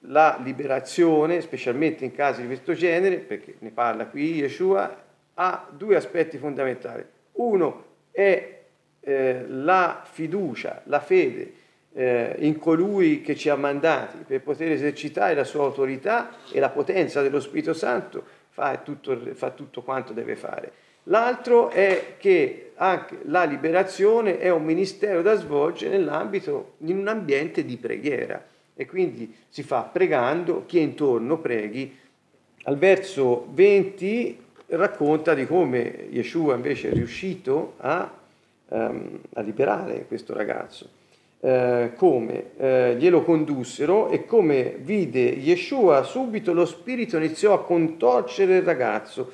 la 0.00 0.38
liberazione, 0.42 1.40
specialmente 1.40 2.04
in 2.04 2.12
casi 2.12 2.42
di 2.42 2.46
questo 2.46 2.74
genere, 2.74 3.16
perché 3.16 3.56
ne 3.58 3.70
parla 3.70 4.06
qui 4.06 4.36
Yeshua, 4.36 5.04
ha 5.34 5.68
due 5.70 5.96
aspetti 5.96 6.38
fondamentali. 6.38 7.04
Uno 7.32 7.84
è 8.10 8.60
eh, 9.00 9.44
la 9.48 10.06
fiducia, 10.10 10.82
la 10.84 11.00
fede 11.00 11.64
eh, 11.96 12.36
in 12.40 12.58
colui 12.58 13.22
che 13.22 13.34
ci 13.34 13.48
ha 13.48 13.56
mandati 13.56 14.18
per 14.26 14.42
poter 14.42 14.70
esercitare 14.70 15.34
la 15.34 15.44
sua 15.44 15.64
autorità 15.64 16.30
e 16.52 16.60
la 16.60 16.68
potenza 16.68 17.22
dello 17.22 17.40
Spirito 17.40 17.72
Santo 17.72 18.22
fa 18.50 18.76
tutto, 18.78 19.18
fa 19.32 19.50
tutto 19.50 19.82
quanto 19.82 20.12
deve 20.12 20.36
fare. 20.36 20.72
L'altro 21.04 21.70
è 21.70 22.16
che 22.18 22.72
anche 22.74 23.20
la 23.24 23.44
liberazione 23.44 24.38
è 24.38 24.50
un 24.50 24.64
ministero 24.64 25.22
da 25.22 25.36
svolgere 25.36 25.96
nell'ambito, 25.96 26.74
in 26.78 26.98
un 26.98 27.08
ambiente 27.08 27.64
di 27.64 27.76
preghiera 27.76 28.44
e 28.74 28.86
quindi 28.86 29.34
si 29.48 29.62
fa 29.62 29.82
pregando, 29.82 30.64
chi 30.66 30.78
è 30.78 30.82
intorno 30.82 31.38
preghi. 31.38 31.96
Al 32.64 32.76
verso 32.76 33.46
20 33.52 34.44
racconta 34.68 35.32
di 35.32 35.46
come 35.46 36.08
Yeshua 36.10 36.56
invece 36.56 36.90
è 36.90 36.92
riuscito 36.92 37.74
a, 37.78 38.12
um, 38.68 39.20
a 39.34 39.40
liberare 39.40 40.04
questo 40.06 40.34
ragazzo, 40.34 40.88
uh, 41.46 41.94
come 41.94 42.50
uh, 42.56 42.64
glielo 42.96 43.22
condussero 43.22 44.08
e 44.08 44.24
come 44.24 44.76
vide 44.80 45.20
Yeshua 45.20 46.02
subito 46.02 46.52
lo 46.52 46.66
spirito 46.66 47.16
iniziò 47.16 47.52
a 47.52 47.62
contorcere 47.62 48.56
il 48.56 48.62
ragazzo 48.62 49.30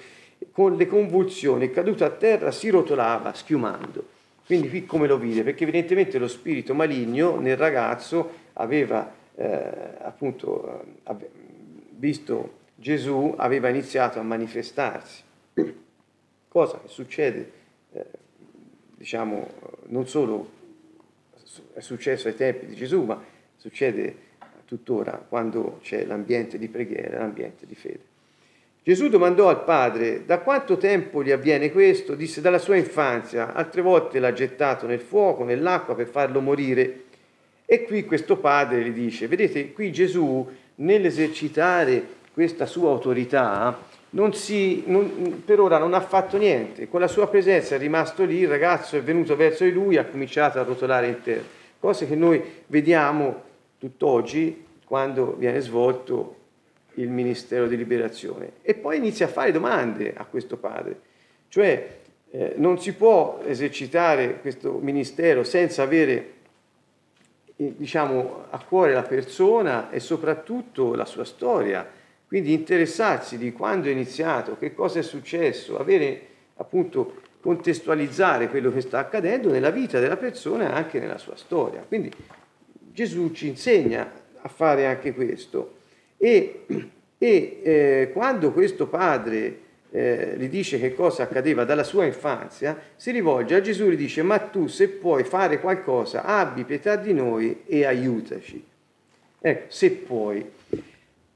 con 0.51 0.77
le 0.77 0.87
convulsioni, 0.87 1.71
caduto 1.71 2.05
a 2.05 2.11
terra, 2.11 2.51
si 2.51 2.69
rotolava 2.69 3.33
schiumando. 3.33 4.05
Quindi 4.45 4.69
qui 4.69 4.85
come 4.85 5.07
lo 5.07 5.17
vide? 5.17 5.43
Perché 5.43 5.63
evidentemente 5.63 6.19
lo 6.19 6.29
spirito 6.29 6.75
maligno 6.75 7.39
nel 7.39 7.57
ragazzo 7.57 8.31
aveva 8.55 9.11
eh, 9.35 9.71
appunto 10.03 10.85
eh, 11.09 11.31
visto 11.91 12.59
Gesù, 12.75 13.35
aveva 13.37 13.69
iniziato 13.69 14.19
a 14.19 14.23
manifestarsi. 14.23 15.23
Cosa 16.49 16.81
che 16.81 16.89
succede, 16.89 17.53
eh, 17.93 18.05
diciamo, 18.97 19.47
non 19.87 20.07
solo 20.07 20.61
è 21.75 21.81
successo 21.81 22.29
ai 22.29 22.37
tempi 22.37 22.67
di 22.67 22.75
Gesù, 22.75 23.03
ma 23.03 23.23
succede 23.57 24.31
tuttora 24.65 25.25
quando 25.29 25.81
c'è 25.83 26.05
l'ambiente 26.05 26.59
di 26.59 26.69
preghiera, 26.69 27.19
l'ambiente 27.19 27.67
di 27.67 27.75
fede. 27.75 28.11
Gesù 28.85 29.09
domandò 29.09 29.49
al 29.49 29.63
padre 29.63 30.25
da 30.25 30.41
quanto 30.41 30.77
tempo 30.77 31.23
gli 31.23 31.31
avviene 31.31 31.71
questo? 31.71 32.15
Disse 32.15 32.41
dalla 32.41 32.59
sua 32.59 32.77
infanzia, 32.77 33.53
altre 33.53 33.81
volte 33.81 34.19
l'ha 34.19 34.33
gettato 34.33 34.87
nel 34.87 35.01
fuoco, 35.01 35.45
nell'acqua 35.45 35.95
per 35.95 36.09
farlo 36.09 36.41
morire. 36.41 37.05
E 37.65 37.85
qui 37.85 38.05
questo 38.05 38.39
padre 38.39 38.83
gli 38.83 38.91
dice, 38.91 39.29
vedete, 39.29 39.73
qui 39.73 39.93
Gesù 39.93 40.49
nell'esercitare 40.77 42.05
questa 42.33 42.67
sua 42.67 42.91
autorità 42.91 43.79
non 44.15 44.35
si, 44.35 44.85
non, 44.87 45.43
per 45.45 45.61
ora 45.61 45.79
non 45.79 45.95
ha 45.95 46.01
fatto 46.01 46.37
niente, 46.37 46.89
con 46.89 47.01
la 47.01 47.09
sua 47.09 47.29
presenza 47.29 47.75
è 47.75 47.79
rimasto 47.79 48.25
lì, 48.25 48.39
il 48.39 48.49
ragazzo 48.49 48.97
è 48.97 49.03
venuto 49.03 49.37
verso 49.37 49.65
di 49.65 49.73
lui, 49.73 49.97
ha 49.97 50.05
cominciato 50.05 50.59
a 50.59 50.65
rotolare 50.65 51.09
in 51.09 51.23
terra, 51.23 51.45
cose 51.79 52.07
che 52.07 52.15
noi 52.15 52.43
vediamo 52.67 53.43
tutt'oggi 53.79 54.65
quando 54.85 55.35
viene 55.39 55.61
svolto 55.61 56.37
il 56.95 57.09
Ministero 57.09 57.67
di 57.67 57.77
Liberazione. 57.77 58.53
E 58.63 58.75
poi 58.75 58.99
inizia 58.99 59.27
a 59.27 59.31
fare 59.31 59.51
domande 59.51 60.13
a 60.15 60.25
questo 60.25 60.59
padre, 60.59 61.01
cioè 61.49 62.01
eh, 62.31 62.55
non 62.57 62.79
si 62.79 62.93
può 62.95 63.41
esercitare 63.47 64.41
questo 64.41 64.79
ministero 64.81 65.43
senza 65.43 65.83
avere 65.83 66.33
eh, 67.57 67.75
diciamo, 67.77 68.45
a 68.51 68.63
cuore 68.63 68.93
la 68.93 69.03
persona 69.03 69.91
e 69.91 70.01
soprattutto 70.01 70.95
la 70.95 71.07
sua 71.07 71.25
storia, 71.25 72.01
quindi 72.33 72.55
interessarsi 72.55 73.37
di 73.37 73.53
quando 73.53 73.89
è 73.89 73.91
iniziato, 73.91 74.57
che 74.57 74.73
cosa 74.73 75.01
è 75.01 75.03
successo, 75.03 75.79
avere 75.79 76.29
appunto 76.57 77.21
contestualizzare 77.43 78.49
quello 78.49 78.73
che 78.73 78.81
sta 78.81 79.01
accadendo 79.01 79.51
nella 79.51 79.69
vita 79.69 80.01
della 80.01 80.17
persona 80.17 80.71
e 80.71 80.73
anche 80.73 80.99
nella 80.99 81.19
sua 81.19 81.37
storia. 81.37 81.85
Quindi 81.87 82.11
Gesù 82.91 83.33
ci 83.33 83.49
insegna 83.49 84.11
a 84.41 84.49
fare 84.49 84.87
anche 84.87 85.13
questo. 85.13 85.75
E, 86.17 86.65
e 87.19 87.61
eh, 87.63 88.11
quando 88.15 88.51
questo 88.53 88.87
padre 88.87 89.59
eh, 89.91 90.35
gli 90.39 90.49
dice 90.49 90.81
che 90.81 90.95
cosa 90.95 91.25
accadeva 91.25 91.65
dalla 91.65 91.85
sua 91.85 92.07
infanzia, 92.07 92.81
si 92.97 93.11
rivolge 93.11 93.57
a 93.57 93.61
Gesù 93.61 93.89
e 93.89 93.91
gli 93.91 93.97
dice, 93.97 94.23
ma 94.23 94.39
tu 94.39 94.69
se 94.69 94.89
puoi 94.89 95.25
fare 95.25 95.61
qualcosa, 95.61 96.25
abbi 96.25 96.65
pietà 96.65 96.97
di 96.97 97.13
noi 97.13 97.65
e 97.67 97.85
aiutaci. 97.85 98.65
Ecco, 99.39 99.65
se 99.69 99.91
puoi. 99.91 100.51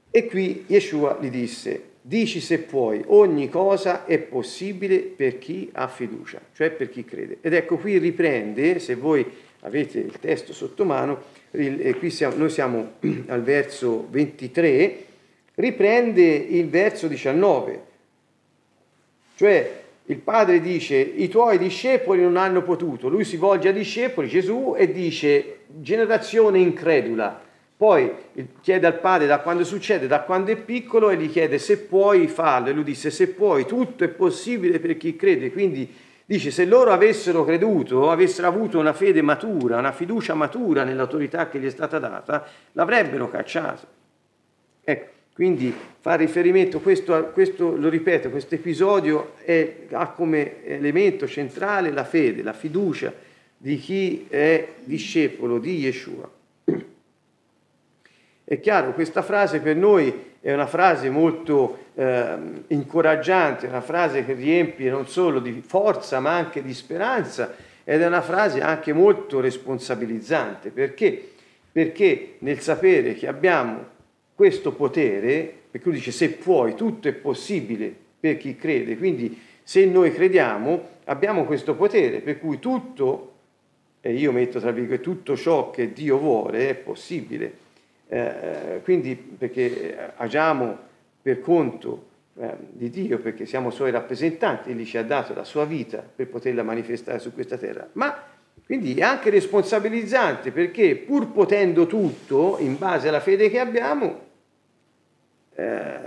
E 0.09 0.25
qui 0.25 0.65
Yeshua 0.67 1.17
gli 1.21 1.29
disse, 1.29 1.83
dici 2.01 2.39
se 2.39 2.59
puoi, 2.59 3.03
ogni 3.07 3.49
cosa 3.49 4.05
è 4.05 4.17
possibile 4.17 4.99
per 4.99 5.37
chi 5.37 5.69
ha 5.73 5.87
fiducia, 5.87 6.39
cioè 6.53 6.71
per 6.71 6.89
chi 6.89 7.03
crede. 7.03 7.39
Ed 7.41 7.53
ecco 7.53 7.77
qui 7.77 7.97
riprende, 7.97 8.79
se 8.79 8.95
voi 8.95 9.25
avete 9.61 9.99
il 9.99 10.17
testo 10.19 10.53
sotto 10.53 10.85
mano, 10.85 11.21
qui 11.51 12.09
siamo, 12.09 12.35
noi 12.35 12.49
siamo 12.49 12.93
al 13.27 13.43
verso 13.43 14.07
23, 14.09 15.05
riprende 15.55 16.23
il 16.23 16.69
verso 16.69 17.07
19, 17.07 17.81
cioè 19.35 19.81
il 20.05 20.17
padre 20.17 20.61
dice 20.61 20.95
i 20.95 21.27
tuoi 21.27 21.57
discepoli 21.57 22.21
non 22.21 22.37
hanno 22.37 22.63
potuto, 22.63 23.09
lui 23.09 23.25
si 23.25 23.35
volge 23.35 23.67
ai 23.67 23.73
discepoli, 23.73 24.29
Gesù, 24.29 24.73
e 24.77 24.91
dice 24.91 25.59
generazione 25.67 26.59
incredula. 26.59 27.43
Poi 27.77 28.11
chiede 28.61 28.87
al 28.87 28.99
padre 28.99 29.27
da 29.27 29.39
quando 29.39 29.63
succede, 29.63 30.07
da 30.07 30.21
quando 30.21 30.51
è 30.51 30.57
piccolo, 30.57 31.11
e 31.11 31.15
gli 31.15 31.29
chiede 31.29 31.59
se 31.59 31.77
puoi 31.77 32.27
farlo. 32.27 32.69
E 32.69 32.73
lui 32.73 32.83
disse 32.83 33.11
se 33.11 33.29
puoi, 33.29 33.65
tutto 33.65 34.03
è 34.03 34.07
possibile 34.07 34.79
per 34.79 34.97
chi 34.97 35.15
crede. 35.15 35.51
Quindi 35.51 36.05
Dice, 36.29 36.51
se 36.51 36.65
loro 36.65 36.91
avessero 36.91 37.45
creduto, 37.45 38.11
avessero 38.11 38.49
avuto 38.49 38.77
una 38.77 38.91
fede 38.91 39.21
matura, 39.21 39.77
una 39.77 39.93
fiducia 39.93 40.33
matura 40.33 40.83
nell'autorità 40.83 41.47
che 41.47 41.57
gli 41.57 41.65
è 41.65 41.69
stata 41.69 41.99
data, 41.99 42.45
l'avrebbero 42.73 43.29
cacciato. 43.29 43.87
Ecco, 44.83 45.09
quindi 45.33 45.73
fa 46.01 46.15
riferimento, 46.15 46.81
questo, 46.81 47.29
questo 47.31 47.77
lo 47.77 47.87
ripeto, 47.87 48.29
questo 48.29 48.55
episodio 48.55 49.35
ha 49.91 50.09
come 50.09 50.65
elemento 50.65 51.27
centrale 51.27 51.91
la 51.91 52.03
fede, 52.03 52.43
la 52.43 52.51
fiducia 52.51 53.13
di 53.55 53.77
chi 53.77 54.25
è 54.27 54.67
discepolo 54.83 55.59
di 55.59 55.77
Yeshua. 55.77 56.29
È 58.49 58.61
chiaro, 58.61 58.93
questa 58.93 59.23
frase 59.23 59.59
per 59.59 59.75
noi 59.75 60.35
è 60.39 60.53
una 60.53 60.67
frase 60.67 61.09
molto 61.09 61.79
eh, 61.95 62.37
incoraggiante, 62.67 63.67
una 63.67 63.81
frase 63.81 64.23
che 64.23 64.31
riempie 64.31 64.89
non 64.89 65.05
solo 65.05 65.41
di 65.41 65.61
forza 65.67 66.21
ma 66.21 66.37
anche 66.37 66.63
di 66.63 66.73
speranza 66.73 67.53
ed 67.83 68.01
è 68.01 68.07
una 68.07 68.21
frase 68.21 68.61
anche 68.61 68.93
molto 68.93 69.41
responsabilizzante. 69.41 70.69
Perché? 70.69 71.31
Perché 71.69 72.35
nel 72.37 72.61
sapere 72.61 73.15
che 73.15 73.27
abbiamo 73.27 73.83
questo 74.33 74.71
potere, 74.71 75.53
perché 75.69 75.89
lui 75.89 75.97
dice 75.97 76.11
se 76.11 76.29
puoi, 76.29 76.73
tutto 76.73 77.09
è 77.09 77.13
possibile 77.13 77.93
per 78.17 78.37
chi 78.37 78.55
crede, 78.55 78.97
quindi 78.97 79.37
se 79.61 79.83
noi 79.83 80.13
crediamo 80.13 80.87
abbiamo 81.03 81.43
questo 81.43 81.75
potere, 81.75 82.21
per 82.21 82.39
cui 82.39 82.59
tutto, 82.59 83.33
e 83.99 84.13
io 84.13 84.31
metto 84.31 84.61
tra 84.61 84.71
virgolette, 84.71 85.03
tutto 85.03 85.35
ciò 85.35 85.69
che 85.69 85.91
Dio 85.91 86.17
vuole 86.17 86.69
è 86.69 86.75
possibile 86.75 87.65
eh, 88.07 88.81
quindi 88.83 89.15
perché 89.15 90.13
agiamo 90.15 90.77
per 91.21 91.41
conto 91.41 92.05
eh, 92.39 92.55
di 92.69 92.89
Dio, 92.89 93.19
perché 93.19 93.45
siamo 93.45 93.69
suoi 93.69 93.91
rappresentanti, 93.91 94.71
Egli 94.71 94.85
ci 94.85 94.97
ha 94.97 95.03
dato 95.03 95.33
la 95.33 95.43
sua 95.43 95.65
vita 95.65 96.03
per 96.15 96.27
poterla 96.27 96.63
manifestare 96.63 97.19
su 97.19 97.33
questa 97.33 97.57
terra, 97.57 97.87
ma 97.93 98.15
quindi 98.65 98.95
è 98.95 99.01
anche 99.01 99.29
responsabilizzante 99.29 100.51
perché 100.51 100.95
pur 100.95 101.31
potendo 101.31 101.87
tutto 101.87 102.57
in 102.59 102.77
base 102.77 103.07
alla 103.07 103.19
fede 103.19 103.49
che 103.49 103.59
abbiamo, 103.59 104.19
eh, 105.55 106.01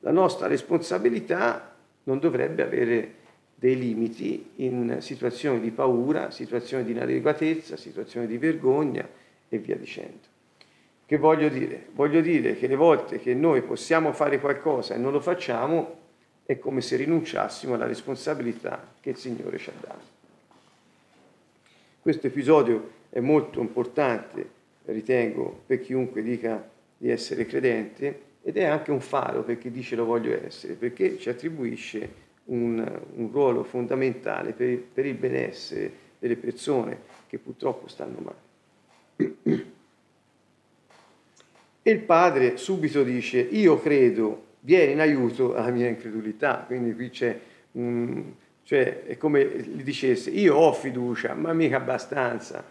la 0.00 0.10
nostra 0.10 0.46
responsabilità 0.46 1.74
non 2.04 2.18
dovrebbe 2.18 2.62
avere 2.62 3.14
dei 3.54 3.78
limiti 3.78 4.50
in 4.56 4.96
situazioni 5.00 5.60
di 5.60 5.70
paura, 5.70 6.30
situazioni 6.30 6.84
di 6.84 6.90
inadeguatezza, 6.90 7.76
situazioni 7.76 8.26
di 8.26 8.36
vergogna 8.36 9.08
e 9.48 9.58
via 9.58 9.76
dicendo. 9.76 10.32
Che 11.06 11.18
voglio 11.18 11.48
dire? 11.48 11.88
Voglio 11.92 12.20
dire 12.20 12.56
che 12.56 12.66
le 12.66 12.76
volte 12.76 13.18
che 13.18 13.34
noi 13.34 13.60
possiamo 13.62 14.12
fare 14.12 14.40
qualcosa 14.40 14.94
e 14.94 14.98
non 14.98 15.12
lo 15.12 15.20
facciamo 15.20 16.02
è 16.46 16.58
come 16.58 16.80
se 16.80 16.96
rinunciassimo 16.96 17.74
alla 17.74 17.86
responsabilità 17.86 18.94
che 19.00 19.10
il 19.10 19.16
Signore 19.16 19.58
ci 19.58 19.70
ha 19.70 19.72
dato. 19.80 20.12
Questo 22.00 22.26
episodio 22.26 22.90
è 23.10 23.20
molto 23.20 23.60
importante, 23.60 24.48
ritengo, 24.86 25.62
per 25.66 25.80
chiunque 25.80 26.22
dica 26.22 26.68
di 26.96 27.10
essere 27.10 27.46
credente 27.46 28.22
ed 28.42 28.56
è 28.56 28.64
anche 28.64 28.90
un 28.90 29.00
faro 29.00 29.42
per 29.42 29.58
chi 29.58 29.70
dice 29.70 29.96
lo 29.96 30.04
voglio 30.04 30.34
essere, 30.44 30.74
perché 30.74 31.18
ci 31.18 31.28
attribuisce 31.28 32.22
un, 32.46 33.00
un 33.14 33.30
ruolo 33.30 33.62
fondamentale 33.62 34.52
per, 34.52 34.78
per 34.78 35.06
il 35.06 35.14
benessere 35.14 35.92
delle 36.18 36.36
persone 36.36 36.98
che 37.26 37.38
purtroppo 37.38 37.88
stanno 37.88 38.18
male. 38.20 39.72
E 41.86 41.90
il 41.90 41.98
padre 41.98 42.56
subito 42.56 43.02
dice, 43.02 43.40
io 43.40 43.78
credo, 43.78 44.44
vieni 44.60 44.92
in 44.92 45.00
aiuto 45.00 45.54
alla 45.54 45.68
mia 45.68 45.86
incredulità. 45.86 46.64
Quindi 46.66 46.94
qui 46.94 47.10
c'è 47.10 47.38
un... 47.72 48.24
cioè 48.62 49.02
è 49.04 49.18
come 49.18 49.44
gli 49.44 49.82
dicesse, 49.82 50.30
io 50.30 50.54
ho 50.56 50.72
fiducia, 50.72 51.34
ma 51.34 51.52
mica 51.52 51.76
abbastanza. 51.76 52.64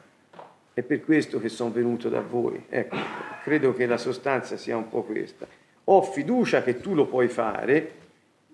È 0.73 0.82
per 0.82 1.04
questo 1.06 1.39
che 1.39 1.49
sono 1.49 1.69
venuto 1.69 2.10
da 2.10 2.21
voi. 2.21 2.65
Ecco, 2.67 2.97
credo 3.43 3.76
che 3.76 3.86
la 3.86 3.97
sostanza 3.97 4.58
sia 4.58 4.76
un 4.76 4.89
po' 4.89 5.04
questa. 5.04 5.45
Ho 5.84 6.02
fiducia 6.02 6.63
che 6.63 6.80
tu 6.80 6.95
lo 6.95 7.06
puoi 7.06 7.28
fare, 7.28 7.91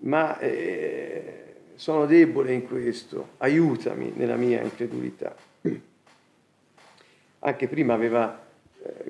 ma 0.00 0.38
eh, 0.40 1.44
sono 1.74 2.04
debole 2.04 2.52
in 2.52 2.66
questo, 2.66 3.30
aiutami 3.38 4.12
nella 4.14 4.36
mia 4.36 4.60
incredulità. 4.60 5.34
Anche 7.38 7.66
prima 7.66 7.94
aveva 7.94 8.48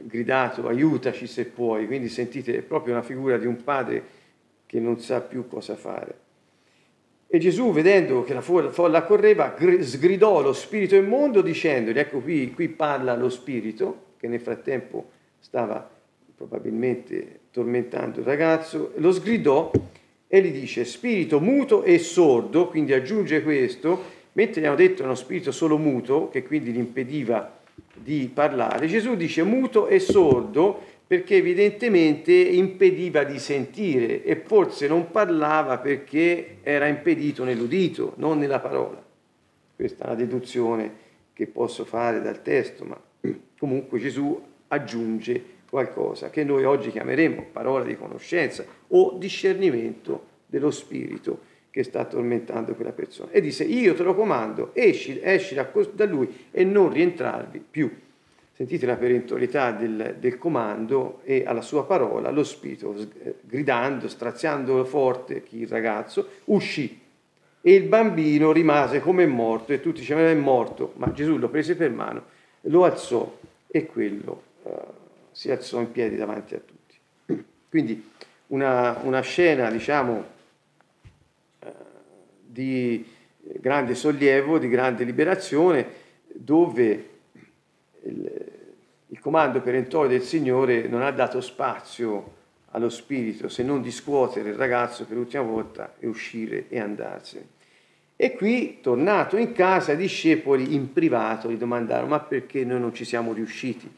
gridato 0.02 0.66
aiutaci 0.66 1.26
se 1.26 1.46
puoi, 1.46 1.86
quindi 1.86 2.08
sentite 2.08 2.56
è 2.56 2.62
proprio 2.62 2.94
una 2.94 3.02
figura 3.02 3.38
di 3.38 3.46
un 3.46 3.62
padre 3.62 4.02
che 4.66 4.80
non 4.80 5.00
sa 5.00 5.20
più 5.20 5.46
cosa 5.48 5.76
fare. 5.76 6.28
E 7.26 7.38
Gesù, 7.38 7.72
vedendo 7.72 8.24
che 8.24 8.34
la 8.34 8.40
folla 8.40 9.02
correva, 9.04 9.54
sgridò 9.80 10.42
lo 10.42 10.52
spirito 10.52 10.96
immondo 10.96 11.42
dicendogli, 11.42 11.98
ecco 11.98 12.18
qui, 12.18 12.50
qui 12.52 12.68
parla 12.68 13.14
lo 13.14 13.28
spirito, 13.28 14.14
che 14.16 14.26
nel 14.26 14.40
frattempo 14.40 15.10
stava 15.38 15.88
probabilmente 16.36 17.40
tormentando 17.52 18.20
il 18.20 18.26
ragazzo, 18.26 18.92
lo 18.96 19.12
sgridò 19.12 19.70
e 20.26 20.42
gli 20.42 20.50
dice 20.50 20.84
spirito 20.84 21.40
muto 21.40 21.84
e 21.84 21.98
sordo, 21.98 22.68
quindi 22.68 22.92
aggiunge 22.92 23.42
questo, 23.42 24.02
mentre 24.32 24.60
gli 24.60 24.64
hanno 24.64 24.76
detto 24.76 25.04
uno 25.04 25.14
spirito 25.14 25.52
solo 25.52 25.78
muto, 25.78 26.28
che 26.30 26.42
quindi 26.42 26.72
gli 26.72 26.78
impediva 26.78 27.59
di 27.94 28.30
parlare, 28.32 28.86
Gesù 28.86 29.14
dice 29.14 29.42
muto 29.42 29.86
e 29.86 29.98
sordo 29.98 30.88
perché 31.06 31.36
evidentemente 31.36 32.32
impediva 32.32 33.24
di 33.24 33.38
sentire 33.38 34.22
e 34.22 34.36
forse 34.36 34.86
non 34.86 35.10
parlava 35.10 35.78
perché 35.78 36.58
era 36.62 36.86
impedito 36.86 37.42
nell'udito, 37.42 38.12
non 38.16 38.38
nella 38.38 38.60
parola. 38.60 39.02
Questa 39.74 40.04
è 40.04 40.06
una 40.06 40.16
deduzione 40.16 40.92
che 41.32 41.46
posso 41.46 41.84
fare 41.84 42.20
dal 42.20 42.42
testo, 42.42 42.84
ma 42.84 43.00
comunque 43.58 43.98
Gesù 43.98 44.40
aggiunge 44.68 45.58
qualcosa 45.68 46.30
che 46.30 46.44
noi 46.44 46.64
oggi 46.64 46.90
chiameremo 46.90 47.46
parola 47.52 47.84
di 47.84 47.96
conoscenza 47.96 48.64
o 48.88 49.16
discernimento 49.18 50.26
dello 50.46 50.70
spirito 50.70 51.48
che 51.70 51.84
sta 51.84 52.04
tormentando 52.04 52.74
quella 52.74 52.92
persona. 52.92 53.30
E 53.30 53.40
disse, 53.40 53.64
io 53.64 53.94
te 53.94 54.02
lo 54.02 54.14
comando, 54.14 54.70
esci, 54.74 55.20
esci 55.22 55.54
da 55.54 56.04
lui 56.04 56.48
e 56.50 56.64
non 56.64 56.92
rientrarvi 56.92 57.64
più. 57.70 57.90
Sentite 58.52 58.84
la 58.84 58.96
perentorietà 58.96 59.70
del, 59.70 60.16
del, 60.18 60.36
comando 60.36 61.20
e 61.24 61.44
alla 61.46 61.62
sua 61.62 61.86
parola 61.86 62.30
lo 62.30 62.44
spirito, 62.44 62.94
gridando, 63.40 64.06
straziando 64.06 64.84
forte 64.84 65.42
il 65.50 65.66
ragazzo, 65.66 66.28
uscì 66.46 67.00
e 67.62 67.74
il 67.74 67.84
bambino 67.84 68.52
rimase 68.52 69.00
come 69.00 69.26
morto 69.26 69.72
e 69.72 69.80
tutti 69.80 70.00
dicevano 70.00 70.28
è 70.28 70.34
morto, 70.34 70.92
ma 70.96 71.10
Gesù 71.12 71.38
lo 71.38 71.48
prese 71.48 71.74
per 71.74 71.90
mano, 71.90 72.24
lo 72.62 72.84
alzò 72.84 73.38
e 73.66 73.86
quello 73.86 74.42
uh, 74.62 74.70
si 75.30 75.50
alzò 75.50 75.80
in 75.80 75.90
piedi 75.90 76.16
davanti 76.16 76.54
a 76.54 76.58
tutti. 76.58 77.44
Quindi 77.68 78.10
una, 78.48 78.98
una 79.04 79.20
scena, 79.20 79.70
diciamo, 79.70 80.38
di 82.52 83.06
grande 83.40 83.94
sollievo, 83.94 84.58
di 84.58 84.68
grande 84.68 85.04
liberazione, 85.04 85.86
dove 86.26 87.08
il, 88.02 88.32
il 89.08 89.20
comando 89.20 89.60
perentorio 89.60 90.10
del 90.10 90.22
Signore 90.22 90.88
non 90.88 91.02
ha 91.02 91.10
dato 91.10 91.40
spazio 91.40 92.38
allo 92.72 92.88
spirito 92.88 93.48
se 93.48 93.62
non 93.62 93.82
di 93.82 93.90
scuotere 93.90 94.50
il 94.50 94.54
ragazzo 94.54 95.04
per 95.04 95.16
l'ultima 95.16 95.42
volta 95.42 95.94
e 95.98 96.06
uscire 96.06 96.66
e 96.68 96.78
andarsene. 96.78 97.58
E 98.16 98.34
qui, 98.34 98.80
tornato 98.82 99.38
in 99.38 99.52
casa, 99.52 99.92
i 99.92 99.96
discepoli 99.96 100.74
in 100.74 100.92
privato 100.92 101.50
gli 101.50 101.56
domandarono: 101.56 102.10
Ma 102.10 102.20
perché 102.20 102.64
noi 102.64 102.78
non 102.78 102.94
ci 102.94 103.04
siamo 103.04 103.32
riusciti? 103.32 103.90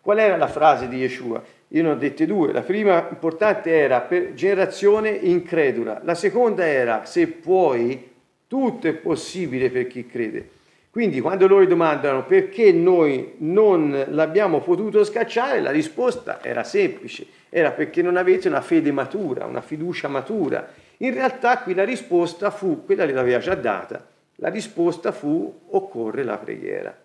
Qual 0.00 0.18
era 0.18 0.36
la 0.36 0.48
frase 0.48 0.88
di 0.88 0.96
Yeshua? 0.96 1.44
Io 1.68 1.82
ne 1.82 1.90
ho 1.90 1.94
dette 1.94 2.26
due. 2.26 2.52
La 2.52 2.62
prima 2.62 3.08
importante 3.10 3.70
era 3.70 4.00
per 4.00 4.34
generazione 4.34 5.10
incredula. 5.10 6.00
La 6.04 6.14
seconda 6.14 6.66
era 6.66 7.04
se 7.04 7.26
puoi, 7.26 8.10
tutto 8.46 8.86
è 8.86 8.92
possibile 8.92 9.70
per 9.70 9.86
chi 9.86 10.06
crede. 10.06 10.50
Quindi 10.96 11.20
quando 11.20 11.46
loro 11.46 11.66
domandano 11.66 12.24
perché 12.24 12.72
noi 12.72 13.34
non 13.38 14.06
l'abbiamo 14.08 14.60
potuto 14.60 15.04
scacciare, 15.04 15.60
la 15.60 15.70
risposta 15.70 16.42
era 16.42 16.64
semplice, 16.64 17.26
era 17.50 17.72
perché 17.72 18.00
non 18.00 18.16
avete 18.16 18.48
una 18.48 18.62
fede 18.62 18.92
matura, 18.92 19.44
una 19.44 19.60
fiducia 19.60 20.08
matura. 20.08 20.66
In 20.98 21.12
realtà 21.12 21.58
qui 21.58 21.74
la 21.74 21.84
risposta 21.84 22.50
fu, 22.50 22.86
quella 22.86 23.04
l'aveva 23.04 23.40
già 23.40 23.54
data, 23.54 24.06
la 24.36 24.48
risposta 24.48 25.12
fu 25.12 25.52
occorre 25.68 26.24
la 26.24 26.38
preghiera. 26.38 26.96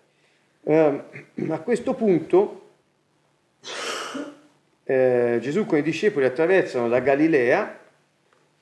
Eh, 0.64 1.00
a 1.48 1.58
questo 1.58 1.92
punto 1.92 2.61
eh, 4.92 5.38
Gesù 5.40 5.64
con 5.64 5.78
i 5.78 5.82
discepoli 5.82 6.26
attraversano 6.26 6.86
la 6.86 7.00
Galilea 7.00 7.80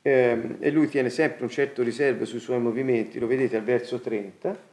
eh, 0.00 0.38
e 0.60 0.70
lui 0.70 0.88
tiene 0.88 1.10
sempre 1.10 1.42
un 1.42 1.50
certo 1.50 1.82
riservo 1.82 2.24
sui 2.24 2.38
suoi 2.38 2.60
movimenti, 2.60 3.18
lo 3.18 3.26
vedete 3.26 3.56
al 3.56 3.64
verso 3.64 3.98
30. 3.98 4.68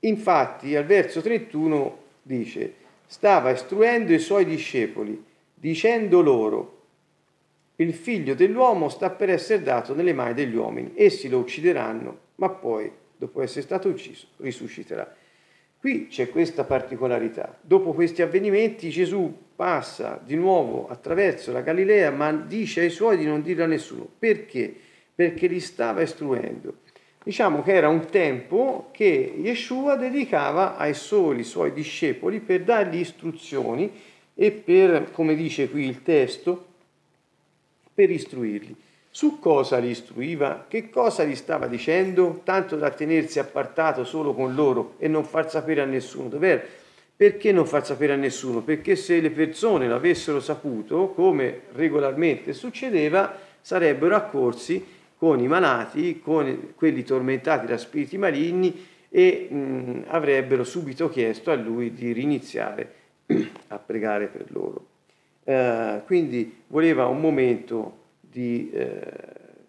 Infatti 0.00 0.76
al 0.76 0.84
verso 0.84 1.20
31 1.20 1.98
dice, 2.22 2.74
stava 3.06 3.50
istruendo 3.50 4.12
i 4.12 4.20
suoi 4.20 4.44
discepoli, 4.44 5.22
dicendo 5.52 6.20
loro, 6.20 6.82
il 7.76 7.92
figlio 7.92 8.34
dell'uomo 8.34 8.88
sta 8.88 9.10
per 9.10 9.30
essere 9.30 9.62
dato 9.62 9.94
nelle 9.94 10.12
mani 10.12 10.34
degli 10.34 10.54
uomini, 10.54 10.92
essi 10.94 11.28
lo 11.28 11.38
uccideranno, 11.38 12.18
ma 12.36 12.50
poi, 12.50 12.88
dopo 13.16 13.42
essere 13.42 13.62
stato 13.62 13.88
ucciso, 13.88 14.28
risusciterà. 14.36 15.12
Qui 15.84 16.06
c'è 16.08 16.30
questa 16.30 16.64
particolarità. 16.64 17.58
Dopo 17.60 17.92
questi 17.92 18.22
avvenimenti 18.22 18.88
Gesù 18.88 19.30
passa 19.54 20.18
di 20.24 20.34
nuovo 20.34 20.88
attraverso 20.88 21.52
la 21.52 21.60
Galilea, 21.60 22.10
ma 22.10 22.32
dice 22.32 22.80
ai 22.80 22.88
suoi 22.88 23.18
di 23.18 23.26
non 23.26 23.42
dirlo 23.42 23.64
a 23.64 23.66
nessuno. 23.66 24.08
Perché? 24.18 24.74
Perché 25.14 25.46
li 25.46 25.60
stava 25.60 26.00
istruendo. 26.00 26.76
Diciamo 27.22 27.62
che 27.62 27.74
era 27.74 27.90
un 27.90 28.06
tempo 28.06 28.88
che 28.92 29.34
Yeshua 29.36 29.96
dedicava 29.96 30.78
ai 30.78 30.94
soli 30.94 31.44
suoi 31.44 31.74
discepoli 31.74 32.40
per 32.40 32.62
dargli 32.62 33.00
istruzioni 33.00 33.92
e 34.34 34.52
per, 34.52 35.10
come 35.10 35.34
dice 35.34 35.68
qui 35.68 35.86
il 35.86 36.02
testo, 36.02 36.66
per 37.92 38.10
istruirli. 38.10 38.74
Su 39.16 39.38
cosa 39.38 39.78
li 39.78 39.90
istruiva? 39.90 40.64
Che 40.66 40.90
cosa 40.90 41.22
gli 41.22 41.36
stava 41.36 41.68
dicendo? 41.68 42.40
Tanto 42.42 42.74
da 42.74 42.90
tenersi 42.90 43.38
appartato 43.38 44.02
solo 44.02 44.34
con 44.34 44.56
loro 44.56 44.94
e 44.98 45.06
non 45.06 45.22
far 45.22 45.48
sapere 45.48 45.82
a 45.82 45.84
nessuno. 45.84 46.28
Dov'era? 46.28 46.60
Perché 47.14 47.52
non 47.52 47.64
far 47.64 47.86
sapere 47.86 48.14
a 48.14 48.16
nessuno? 48.16 48.62
Perché 48.62 48.96
se 48.96 49.20
le 49.20 49.30
persone 49.30 49.86
l'avessero 49.86 50.40
saputo, 50.40 51.10
come 51.10 51.60
regolarmente 51.74 52.52
succedeva, 52.52 53.38
sarebbero 53.60 54.16
accorsi 54.16 54.84
con 55.16 55.38
i 55.38 55.46
malati, 55.46 56.18
con 56.18 56.72
quelli 56.74 57.04
tormentati 57.04 57.66
da 57.66 57.78
spiriti 57.78 58.18
maligni 58.18 58.84
e 59.08 59.46
mh, 59.48 60.06
avrebbero 60.08 60.64
subito 60.64 61.08
chiesto 61.08 61.52
a 61.52 61.54
lui 61.54 61.94
di 61.94 62.10
riniziare 62.10 62.94
a 63.68 63.78
pregare 63.78 64.26
per 64.26 64.46
loro. 64.48 64.86
Uh, 65.44 66.04
quindi 66.04 66.62
voleva 66.66 67.06
un 67.06 67.20
momento 67.20 68.02
di 68.34 68.68
eh, 68.72 69.00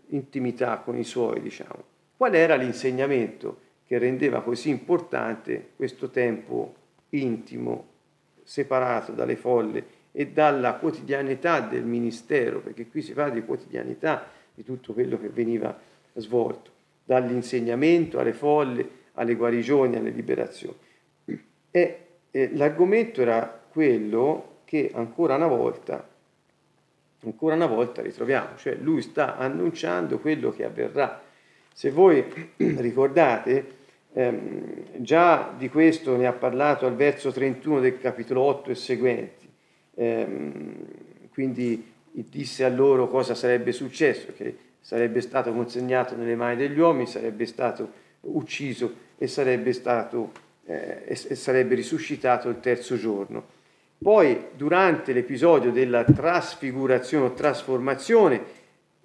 intimità 0.07 0.79
con 0.79 0.97
i 0.97 1.03
suoi, 1.03 1.39
diciamo. 1.39 1.83
Qual 2.17 2.33
era 2.33 2.55
l'insegnamento 2.55 3.59
che 3.85 3.99
rendeva 3.99 4.41
così 4.41 4.69
importante 4.69 5.69
questo 5.75 6.09
tempo 6.09 6.73
intimo, 7.09 7.93
separato 8.41 9.11
dalle 9.11 9.35
folle 9.35 9.85
e 10.11 10.29
dalla 10.29 10.73
quotidianità 10.73 11.59
del 11.59 11.83
ministero, 11.83 12.59
perché 12.61 12.87
qui 12.87 13.03
si 13.03 13.13
parla 13.13 13.35
di 13.35 13.45
quotidianità 13.45 14.27
di 14.55 14.63
tutto 14.63 14.93
quello 14.93 15.19
che 15.19 15.29
veniva 15.29 15.77
svolto, 16.15 16.71
dall'insegnamento 17.03 18.17
alle 18.17 18.33
folle, 18.33 18.89
alle 19.13 19.35
guarigioni, 19.35 19.95
alle 19.95 20.09
liberazioni. 20.09 20.77
E, 21.69 21.99
e 22.31 22.49
l'argomento 22.55 23.21
era 23.21 23.61
quello 23.69 24.61
che 24.65 24.89
ancora 24.91 25.35
una 25.35 25.47
volta 25.47 26.14
ancora 27.23 27.55
una 27.55 27.65
volta 27.65 28.01
ritroviamo, 28.01 28.57
cioè 28.57 28.75
lui 28.75 29.01
sta 29.01 29.37
annunciando 29.37 30.19
quello 30.19 30.51
che 30.51 30.63
avverrà. 30.63 31.21
Se 31.73 31.89
voi 31.91 32.23
ricordate, 32.57 33.65
ehm, 34.13 34.83
già 34.97 35.53
di 35.57 35.69
questo 35.69 36.15
ne 36.15 36.27
ha 36.27 36.33
parlato 36.33 36.85
al 36.85 36.95
verso 36.95 37.31
31 37.31 37.79
del 37.79 37.99
capitolo 37.99 38.41
8 38.41 38.71
e 38.71 38.75
seguenti, 38.75 39.49
ehm, 39.95 40.73
quindi 41.31 41.93
disse 42.11 42.63
a 42.63 42.69
loro 42.69 43.07
cosa 43.07 43.35
sarebbe 43.35 43.71
successo, 43.71 44.33
che 44.35 44.57
sarebbe 44.79 45.21
stato 45.21 45.51
consegnato 45.51 46.15
nelle 46.15 46.35
mani 46.35 46.55
degli 46.55 46.79
uomini, 46.79 47.07
sarebbe 47.07 47.45
stato 47.45 48.03
ucciso 48.21 49.03
e 49.17 49.27
sarebbe 49.27 49.73
stato 49.73 50.43
eh, 50.65 51.03
e, 51.05 51.15
sarebbe 51.15 51.75
risuscitato 51.75 52.49
il 52.49 52.59
terzo 52.59 52.97
giorno. 52.97 53.53
Poi, 53.97 54.47
durante 54.55 55.13
l'episodio 55.13 55.71
della 55.71 56.03
trasfigurazione 56.03 57.25
o 57.25 57.33
trasformazione, 57.33 58.41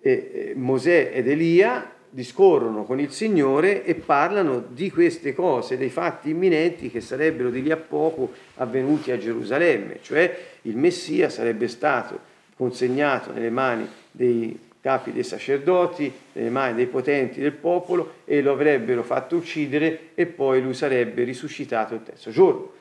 eh, 0.01 0.11
eh, 0.11 0.53
Mosè 0.57 1.11
ed 1.13 1.29
Elia 1.29 1.91
discorrono 2.13 2.85
con 2.85 2.99
il 2.99 3.13
Signore 3.13 3.85
e 3.85 3.95
parlano 3.95 4.65
di 4.69 4.91
queste 4.91 5.33
cose, 5.33 5.79
dei 5.79 5.91
fatti 5.91 6.31
imminenti 6.31 6.91
che 6.91 7.01
sarebbero 7.01 7.51
di 7.51 7.63
lì 7.63 7.71
a 7.71 7.77
poco 7.77 8.33
avvenuti 8.57 9.13
a 9.13 9.19
Gerusalemme, 9.19 9.99
cioè 10.03 10.37
il 10.63 10.77
Messia 10.77 11.29
sarebbe 11.29 11.69
stato 11.69 12.19
consegnato 12.57 13.33
nelle 13.33 13.51
mani 13.51 13.89
dei 14.11 14.59
capi 14.81 15.13
dei 15.13 15.23
sacerdoti, 15.23 16.13
nelle 16.33 16.51
mani 16.51 16.75
dei 16.75 16.87
potenti 16.87 17.41
del 17.41 17.53
popolo 17.53 18.15
e 18.25 18.43
lo 18.43 18.53
avrebbero 18.53 19.03
fatto 19.03 19.37
uccidere 19.37 20.11
e 20.15 20.27
poi 20.27 20.61
lui 20.61 20.75
sarebbe 20.75 21.23
risuscitato 21.23 21.95
il 21.95 22.03
terzo 22.03 22.31
giorno. 22.31 22.79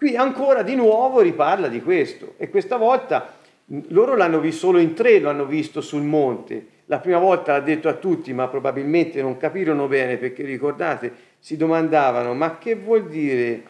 Qui 0.00 0.16
ancora 0.16 0.62
di 0.62 0.74
nuovo 0.76 1.20
riparla 1.20 1.68
di 1.68 1.82
questo 1.82 2.32
e 2.38 2.48
questa 2.48 2.78
volta 2.78 3.34
loro 3.88 4.16
l'hanno 4.16 4.40
visto 4.40 4.68
solo 4.68 4.78
in 4.78 4.94
tre, 4.94 5.18
lo 5.18 5.28
hanno 5.28 5.44
visto 5.44 5.82
sul 5.82 6.00
monte. 6.00 6.68
La 6.86 7.00
prima 7.00 7.18
volta 7.18 7.52
l'ha 7.52 7.60
detto 7.60 7.86
a 7.86 7.92
tutti, 7.92 8.32
ma 8.32 8.48
probabilmente 8.48 9.20
non 9.20 9.36
capirono 9.36 9.88
bene 9.88 10.16
perché 10.16 10.42
ricordate, 10.42 11.12
si 11.38 11.58
domandavano 11.58 12.32
ma 12.32 12.56
che 12.56 12.76
vuol 12.76 13.08
dire 13.08 13.62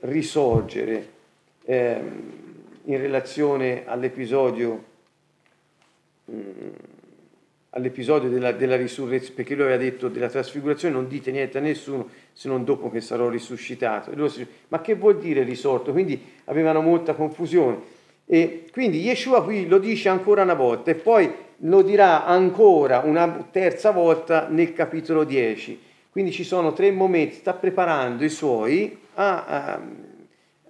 risorgere 0.00 1.08
eh, 1.64 2.00
in 2.86 2.98
relazione 2.98 3.84
all'episodio, 3.86 4.84
mh, 6.24 6.34
mm, 6.34 6.68
all'episodio 7.70 8.28
della, 8.28 8.52
della, 8.52 8.76
risurrezione, 8.76 9.34
perché 9.34 9.54
lui 9.54 9.64
aveva 9.64 9.78
detto 9.78 10.08
della 10.08 10.28
trasfigurazione 10.28 10.94
non 10.94 11.06
dite 11.06 11.30
niente 11.30 11.58
a 11.58 11.60
nessuno 11.60 12.08
se 12.32 12.48
non 12.48 12.64
dopo 12.64 12.90
che 12.90 13.00
sarò 13.00 13.28
risuscitato. 13.28 14.28
Si, 14.28 14.46
ma 14.68 14.80
che 14.80 14.94
vuol 14.94 15.18
dire 15.18 15.42
risorto? 15.42 15.92
Quindi 15.92 16.20
avevano 16.46 16.80
molta 16.80 17.14
confusione. 17.14 17.98
E 18.26 18.66
quindi 18.72 19.00
Yeshua 19.00 19.42
qui 19.42 19.66
lo 19.66 19.78
dice 19.78 20.08
ancora 20.08 20.42
una 20.42 20.54
volta 20.54 20.90
e 20.90 20.94
poi 20.94 21.32
lo 21.62 21.82
dirà 21.82 22.24
ancora 22.24 23.00
una 23.00 23.48
terza 23.50 23.90
volta 23.90 24.48
nel 24.48 24.72
capitolo 24.72 25.24
10. 25.24 25.88
Quindi 26.10 26.32
ci 26.32 26.44
sono 26.44 26.72
tre 26.72 26.90
momenti, 26.90 27.36
sta 27.36 27.54
preparando 27.54 28.24
i 28.24 28.28
suoi 28.28 28.98
a, 29.14 29.44
a, 29.44 29.80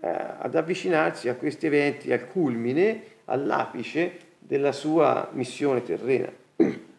a, 0.01 0.37
ad 0.39 0.55
avvicinarsi 0.55 1.29
a 1.29 1.35
questi 1.35 1.67
eventi, 1.67 2.13
al 2.13 2.27
culmine, 2.27 3.03
all'apice 3.27 4.19
della 4.39 4.73
sua 4.73 5.29
missione 5.33 5.83
terrena. 5.83 6.31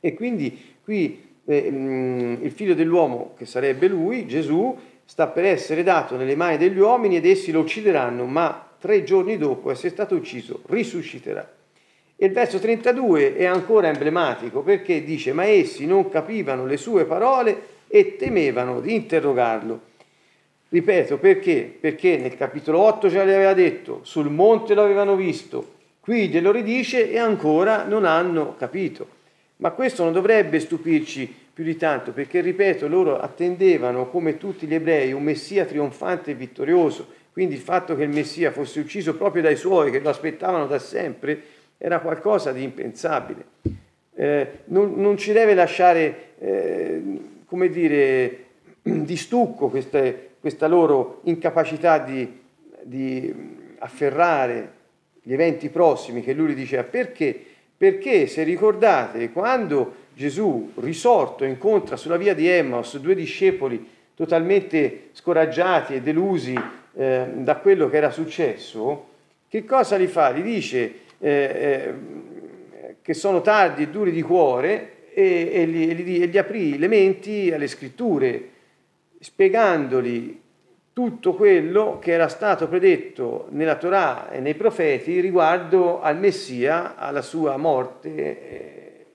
E 0.00 0.14
quindi 0.14 0.76
qui 0.82 1.26
eh, 1.44 1.70
mm, 1.70 2.44
il 2.44 2.50
figlio 2.50 2.74
dell'uomo, 2.74 3.34
che 3.36 3.46
sarebbe 3.46 3.88
lui, 3.88 4.26
Gesù, 4.26 4.76
sta 5.04 5.26
per 5.28 5.44
essere 5.44 5.82
dato 5.82 6.16
nelle 6.16 6.36
mani 6.36 6.58
degli 6.58 6.78
uomini 6.78 7.16
ed 7.16 7.26
essi 7.26 7.50
lo 7.50 7.60
uccideranno, 7.60 8.26
ma 8.26 8.68
tre 8.78 9.02
giorni 9.02 9.38
dopo 9.38 9.70
essere 9.70 9.88
stato 9.88 10.14
ucciso, 10.14 10.60
risusciterà. 10.66 11.50
E 12.14 12.26
il 12.26 12.32
verso 12.32 12.58
32 12.58 13.36
è 13.36 13.44
ancora 13.44 13.88
emblematico 13.88 14.60
perché 14.60 15.02
dice, 15.04 15.32
ma 15.32 15.46
essi 15.46 15.86
non 15.86 16.08
capivano 16.08 16.66
le 16.66 16.76
sue 16.76 17.04
parole 17.04 17.76
e 17.88 18.16
temevano 18.16 18.80
di 18.80 18.94
interrogarlo. 18.94 19.80
Ripeto, 20.68 21.16
perché? 21.16 21.76
Perché 21.80 22.18
nel 22.18 22.36
capitolo 22.36 22.80
8 22.80 23.08
già 23.08 23.24
le 23.24 23.34
aveva 23.34 23.54
detto, 23.54 24.00
sul 24.02 24.30
monte 24.30 24.74
lo 24.74 24.82
avevano 24.82 25.16
visto, 25.16 25.76
qui 26.00 26.28
glielo 26.28 26.50
ridice 26.50 27.10
e 27.10 27.18
ancora 27.18 27.84
non 27.84 28.04
hanno 28.04 28.54
capito. 28.56 29.16
Ma 29.60 29.72
questo 29.72 30.04
non 30.04 30.12
dovrebbe 30.12 30.60
stupirci 30.60 31.34
più 31.52 31.64
di 31.64 31.76
tanto, 31.76 32.12
perché, 32.12 32.40
ripeto, 32.40 32.86
loro 32.86 33.18
attendevano, 33.18 34.08
come 34.08 34.36
tutti 34.36 34.66
gli 34.66 34.74
ebrei, 34.74 35.12
un 35.12 35.24
Messia 35.24 35.64
trionfante 35.64 36.30
e 36.30 36.34
vittorioso, 36.34 37.08
quindi 37.32 37.54
il 37.54 37.60
fatto 37.60 37.96
che 37.96 38.04
il 38.04 38.10
Messia 38.10 38.52
fosse 38.52 38.78
ucciso 38.78 39.16
proprio 39.16 39.42
dai 39.42 39.56
suoi, 39.56 39.90
che 39.90 39.98
lo 39.98 40.10
aspettavano 40.10 40.66
da 40.66 40.78
sempre, 40.78 41.42
era 41.76 41.98
qualcosa 41.98 42.52
di 42.52 42.62
impensabile. 42.62 43.44
Eh, 44.14 44.48
non, 44.66 44.94
non, 44.96 45.16
ci 45.16 45.32
deve 45.32 45.54
lasciare, 45.54 46.34
eh, 46.38 47.02
come 47.44 47.68
dire, 47.68 48.44
di 48.82 49.16
stucco 49.16 49.68
queste, 49.68 50.30
questa 50.38 50.68
loro 50.68 51.20
incapacità 51.24 51.98
di, 51.98 52.40
di 52.82 53.34
afferrare 53.78 54.72
gli 55.22 55.32
eventi 55.32 55.68
prossimi 55.68 56.22
che 56.22 56.32
lui 56.32 56.52
gli 56.52 56.56
diceva. 56.56 56.84
Perché? 56.84 57.42
Perché 57.78 58.26
se 58.26 58.42
ricordate, 58.42 59.30
quando 59.30 59.94
Gesù 60.12 60.72
risorto 60.80 61.44
incontra 61.44 61.96
sulla 61.96 62.16
via 62.16 62.34
di 62.34 62.48
Emmaus 62.48 62.98
due 62.98 63.14
discepoli 63.14 63.88
totalmente 64.16 65.10
scoraggiati 65.12 65.94
e 65.94 66.00
delusi 66.00 66.60
eh, 66.96 67.26
da 67.34 67.54
quello 67.58 67.88
che 67.88 67.96
era 67.96 68.10
successo, 68.10 69.06
che 69.48 69.64
cosa 69.64 69.96
gli 69.96 70.08
fa? 70.08 70.32
Gli 70.32 70.42
dice 70.42 70.92
eh, 71.20 71.30
eh, 71.30 72.96
che 73.00 73.14
sono 73.14 73.40
tardi 73.42 73.84
e 73.84 73.88
duri 73.90 74.10
di 74.10 74.22
cuore 74.22 75.12
e, 75.14 75.48
e, 75.52 75.66
gli, 75.66 75.88
e, 75.88 75.94
gli, 75.94 76.22
e 76.22 76.26
gli 76.26 76.36
aprì 76.36 76.78
le 76.78 76.88
menti 76.88 77.52
alle 77.52 77.68
scritture, 77.68 78.48
spiegandogli 79.20 80.40
tutto 80.98 81.34
quello 81.34 82.00
che 82.00 82.10
era 82.10 82.26
stato 82.26 82.66
predetto 82.66 83.46
nella 83.50 83.76
Torah 83.76 84.32
e 84.32 84.40
nei 84.40 84.56
profeti 84.56 85.20
riguardo 85.20 86.00
al 86.00 86.18
Messia, 86.18 86.96
alla 86.96 87.22
sua 87.22 87.56
morte 87.56 88.16
eh, 88.16 89.06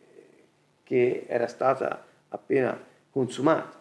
che 0.82 1.26
era 1.28 1.46
stata 1.48 2.06
appena 2.30 2.82
consumata. 3.12 3.78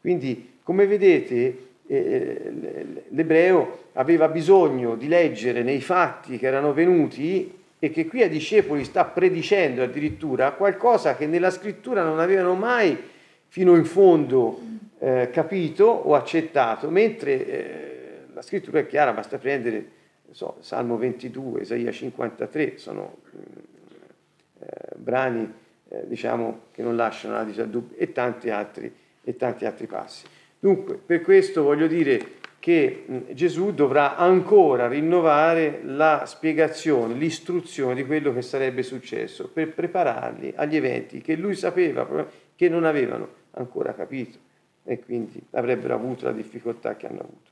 Quindi, 0.00 0.58
come 0.64 0.88
vedete, 0.88 1.66
eh, 1.86 3.04
l'ebreo 3.10 3.90
aveva 3.92 4.26
bisogno 4.26 4.96
di 4.96 5.06
leggere 5.06 5.62
nei 5.62 5.80
fatti 5.80 6.36
che 6.36 6.48
erano 6.48 6.72
venuti 6.72 7.60
e 7.78 7.90
che 7.90 8.08
qui 8.08 8.22
ai 8.22 8.28
discepoli 8.28 8.82
sta 8.82 9.04
predicendo 9.04 9.84
addirittura 9.84 10.50
qualcosa 10.50 11.14
che 11.14 11.28
nella 11.28 11.50
scrittura 11.52 12.02
non 12.02 12.18
avevano 12.18 12.54
mai 12.54 13.00
fino 13.46 13.76
in 13.76 13.84
fondo 13.84 14.77
eh, 14.98 15.30
capito 15.32 15.84
o 15.84 16.14
accettato, 16.14 16.90
mentre 16.90 17.46
eh, 17.46 18.18
la 18.32 18.42
scrittura 18.42 18.80
è 18.80 18.86
chiara, 18.86 19.12
basta 19.12 19.38
prendere 19.38 19.96
so, 20.30 20.56
Salmo 20.60 20.96
22, 20.96 21.62
Isaia 21.62 21.90
53, 21.90 22.78
sono 22.78 23.18
eh, 24.60 24.66
brani 24.96 25.52
eh, 25.88 26.06
diciamo, 26.06 26.66
che 26.72 26.82
non 26.82 26.96
lasciano 26.96 27.34
la 27.34 27.44
disdubbio 27.44 27.96
e 27.96 28.12
tanti 28.12 28.50
altri, 28.50 28.92
e 29.22 29.36
tanti 29.36 29.64
altri 29.64 29.86
passi. 29.86 30.26
Dunque, 30.58 30.94
per 30.96 31.20
questo 31.22 31.62
voglio 31.62 31.86
dire 31.86 32.36
che 32.58 33.04
Gesù 33.32 33.72
dovrà 33.72 34.16
ancora 34.16 34.88
rinnovare 34.88 35.80
la 35.84 36.24
spiegazione, 36.26 37.14
l'istruzione 37.14 37.94
di 37.94 38.04
quello 38.04 38.34
che 38.34 38.42
sarebbe 38.42 38.82
successo 38.82 39.48
per 39.48 39.72
prepararli 39.72 40.54
agli 40.56 40.74
eventi 40.74 41.20
che 41.20 41.36
lui 41.36 41.54
sapeva 41.54 42.26
che 42.56 42.68
non 42.68 42.84
avevano 42.84 43.28
ancora 43.52 43.94
capito 43.94 44.46
e 44.88 45.00
quindi 45.00 45.38
avrebbero 45.50 45.92
avuto 45.92 46.24
la 46.24 46.32
difficoltà 46.32 46.96
che 46.96 47.06
hanno 47.06 47.20
avuto. 47.20 47.50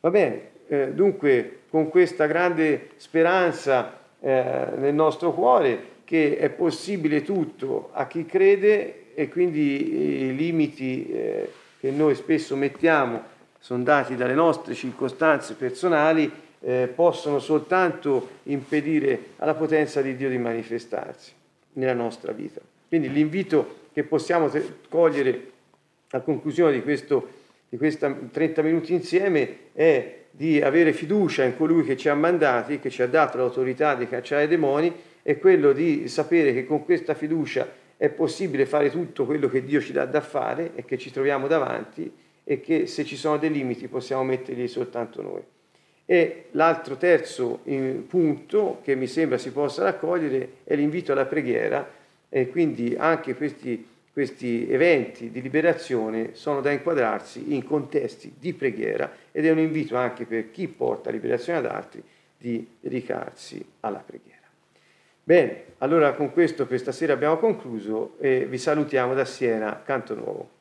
Va 0.00 0.10
bene, 0.10 0.50
eh, 0.68 0.92
dunque 0.92 1.60
con 1.70 1.88
questa 1.88 2.26
grande 2.26 2.90
speranza 2.96 4.00
eh, 4.20 4.66
nel 4.76 4.92
nostro 4.92 5.32
cuore 5.32 6.00
che 6.04 6.36
è 6.36 6.50
possibile 6.50 7.22
tutto 7.22 7.88
a 7.94 8.06
chi 8.06 8.26
crede 8.26 9.14
e 9.14 9.30
quindi 9.30 10.26
i 10.26 10.36
limiti 10.36 11.10
eh, 11.10 11.50
che 11.80 11.90
noi 11.90 12.14
spesso 12.14 12.54
mettiamo 12.54 13.30
sono 13.58 13.82
dati 13.82 14.14
dalle 14.14 14.34
nostre 14.34 14.74
circostanze 14.74 15.54
personali, 15.54 16.30
eh, 16.60 16.92
possono 16.94 17.38
soltanto 17.38 18.28
impedire 18.44 19.30
alla 19.38 19.54
potenza 19.54 20.02
di 20.02 20.16
Dio 20.16 20.28
di 20.28 20.36
manifestarsi 20.36 21.32
nella 21.74 21.94
nostra 21.94 22.32
vita. 22.32 22.60
Quindi 22.88 23.10
l'invito 23.10 23.80
che 23.92 24.02
possiamo 24.02 24.50
cogliere 24.88 25.51
a 26.12 26.20
conclusione 26.20 26.72
di, 26.72 26.82
questo, 26.82 27.28
di 27.68 27.76
questi 27.76 28.06
30 28.30 28.62
minuti 28.62 28.92
insieme 28.92 29.56
è 29.72 30.20
di 30.30 30.60
avere 30.62 30.92
fiducia 30.92 31.44
in 31.44 31.56
colui 31.56 31.84
che 31.84 31.96
ci 31.96 32.08
ha 32.08 32.14
mandati, 32.14 32.78
che 32.78 32.90
ci 32.90 33.02
ha 33.02 33.06
dato 33.06 33.36
l'autorità 33.36 33.94
di 33.94 34.08
cacciare 34.08 34.44
i 34.44 34.48
demoni, 34.48 34.92
è 35.22 35.38
quello 35.38 35.72
di 35.72 36.08
sapere 36.08 36.52
che 36.52 36.64
con 36.64 36.84
questa 36.84 37.14
fiducia 37.14 37.80
è 37.96 38.08
possibile 38.08 38.66
fare 38.66 38.90
tutto 38.90 39.24
quello 39.24 39.48
che 39.48 39.62
Dio 39.64 39.80
ci 39.80 39.92
dà 39.92 40.06
da 40.06 40.20
fare 40.20 40.72
e 40.74 40.84
che 40.84 40.98
ci 40.98 41.12
troviamo 41.12 41.46
davanti 41.46 42.10
e 42.44 42.60
che 42.60 42.86
se 42.86 43.04
ci 43.04 43.16
sono 43.16 43.38
dei 43.38 43.52
limiti 43.52 43.86
possiamo 43.88 44.24
metterli 44.24 44.66
soltanto 44.66 45.22
noi. 45.22 45.42
E 46.04 46.46
l'altro 46.52 46.96
terzo 46.96 47.60
punto 48.08 48.80
che 48.82 48.96
mi 48.96 49.06
sembra 49.06 49.38
si 49.38 49.52
possa 49.52 49.84
raccogliere 49.84 50.54
è 50.64 50.74
l'invito 50.74 51.12
alla 51.12 51.26
preghiera 51.26 51.88
e 52.28 52.48
quindi 52.48 52.96
anche 52.98 53.36
questi, 53.36 53.86
questi 54.12 54.70
eventi 54.70 55.30
di 55.30 55.40
liberazione 55.40 56.34
sono 56.34 56.60
da 56.60 56.70
inquadrarsi 56.70 57.54
in 57.54 57.64
contesti 57.64 58.34
di 58.38 58.52
preghiera 58.52 59.10
ed 59.32 59.46
è 59.46 59.50
un 59.50 59.58
invito 59.58 59.96
anche 59.96 60.26
per 60.26 60.50
chi 60.50 60.68
porta 60.68 61.10
liberazione 61.10 61.58
ad 61.58 61.66
altri 61.66 62.02
di 62.36 62.66
dedicarsi 62.78 63.64
alla 63.80 64.02
preghiera. 64.04 64.40
Bene, 65.24 65.64
allora 65.78 66.12
con 66.12 66.32
questo 66.32 66.66
per 66.66 66.78
stasera 66.78 67.12
abbiamo 67.12 67.38
concluso 67.38 68.16
e 68.18 68.44
vi 68.44 68.58
salutiamo 68.58 69.14
da 69.14 69.24
Siena, 69.24 69.80
Canto 69.82 70.14
Nuovo. 70.14 70.60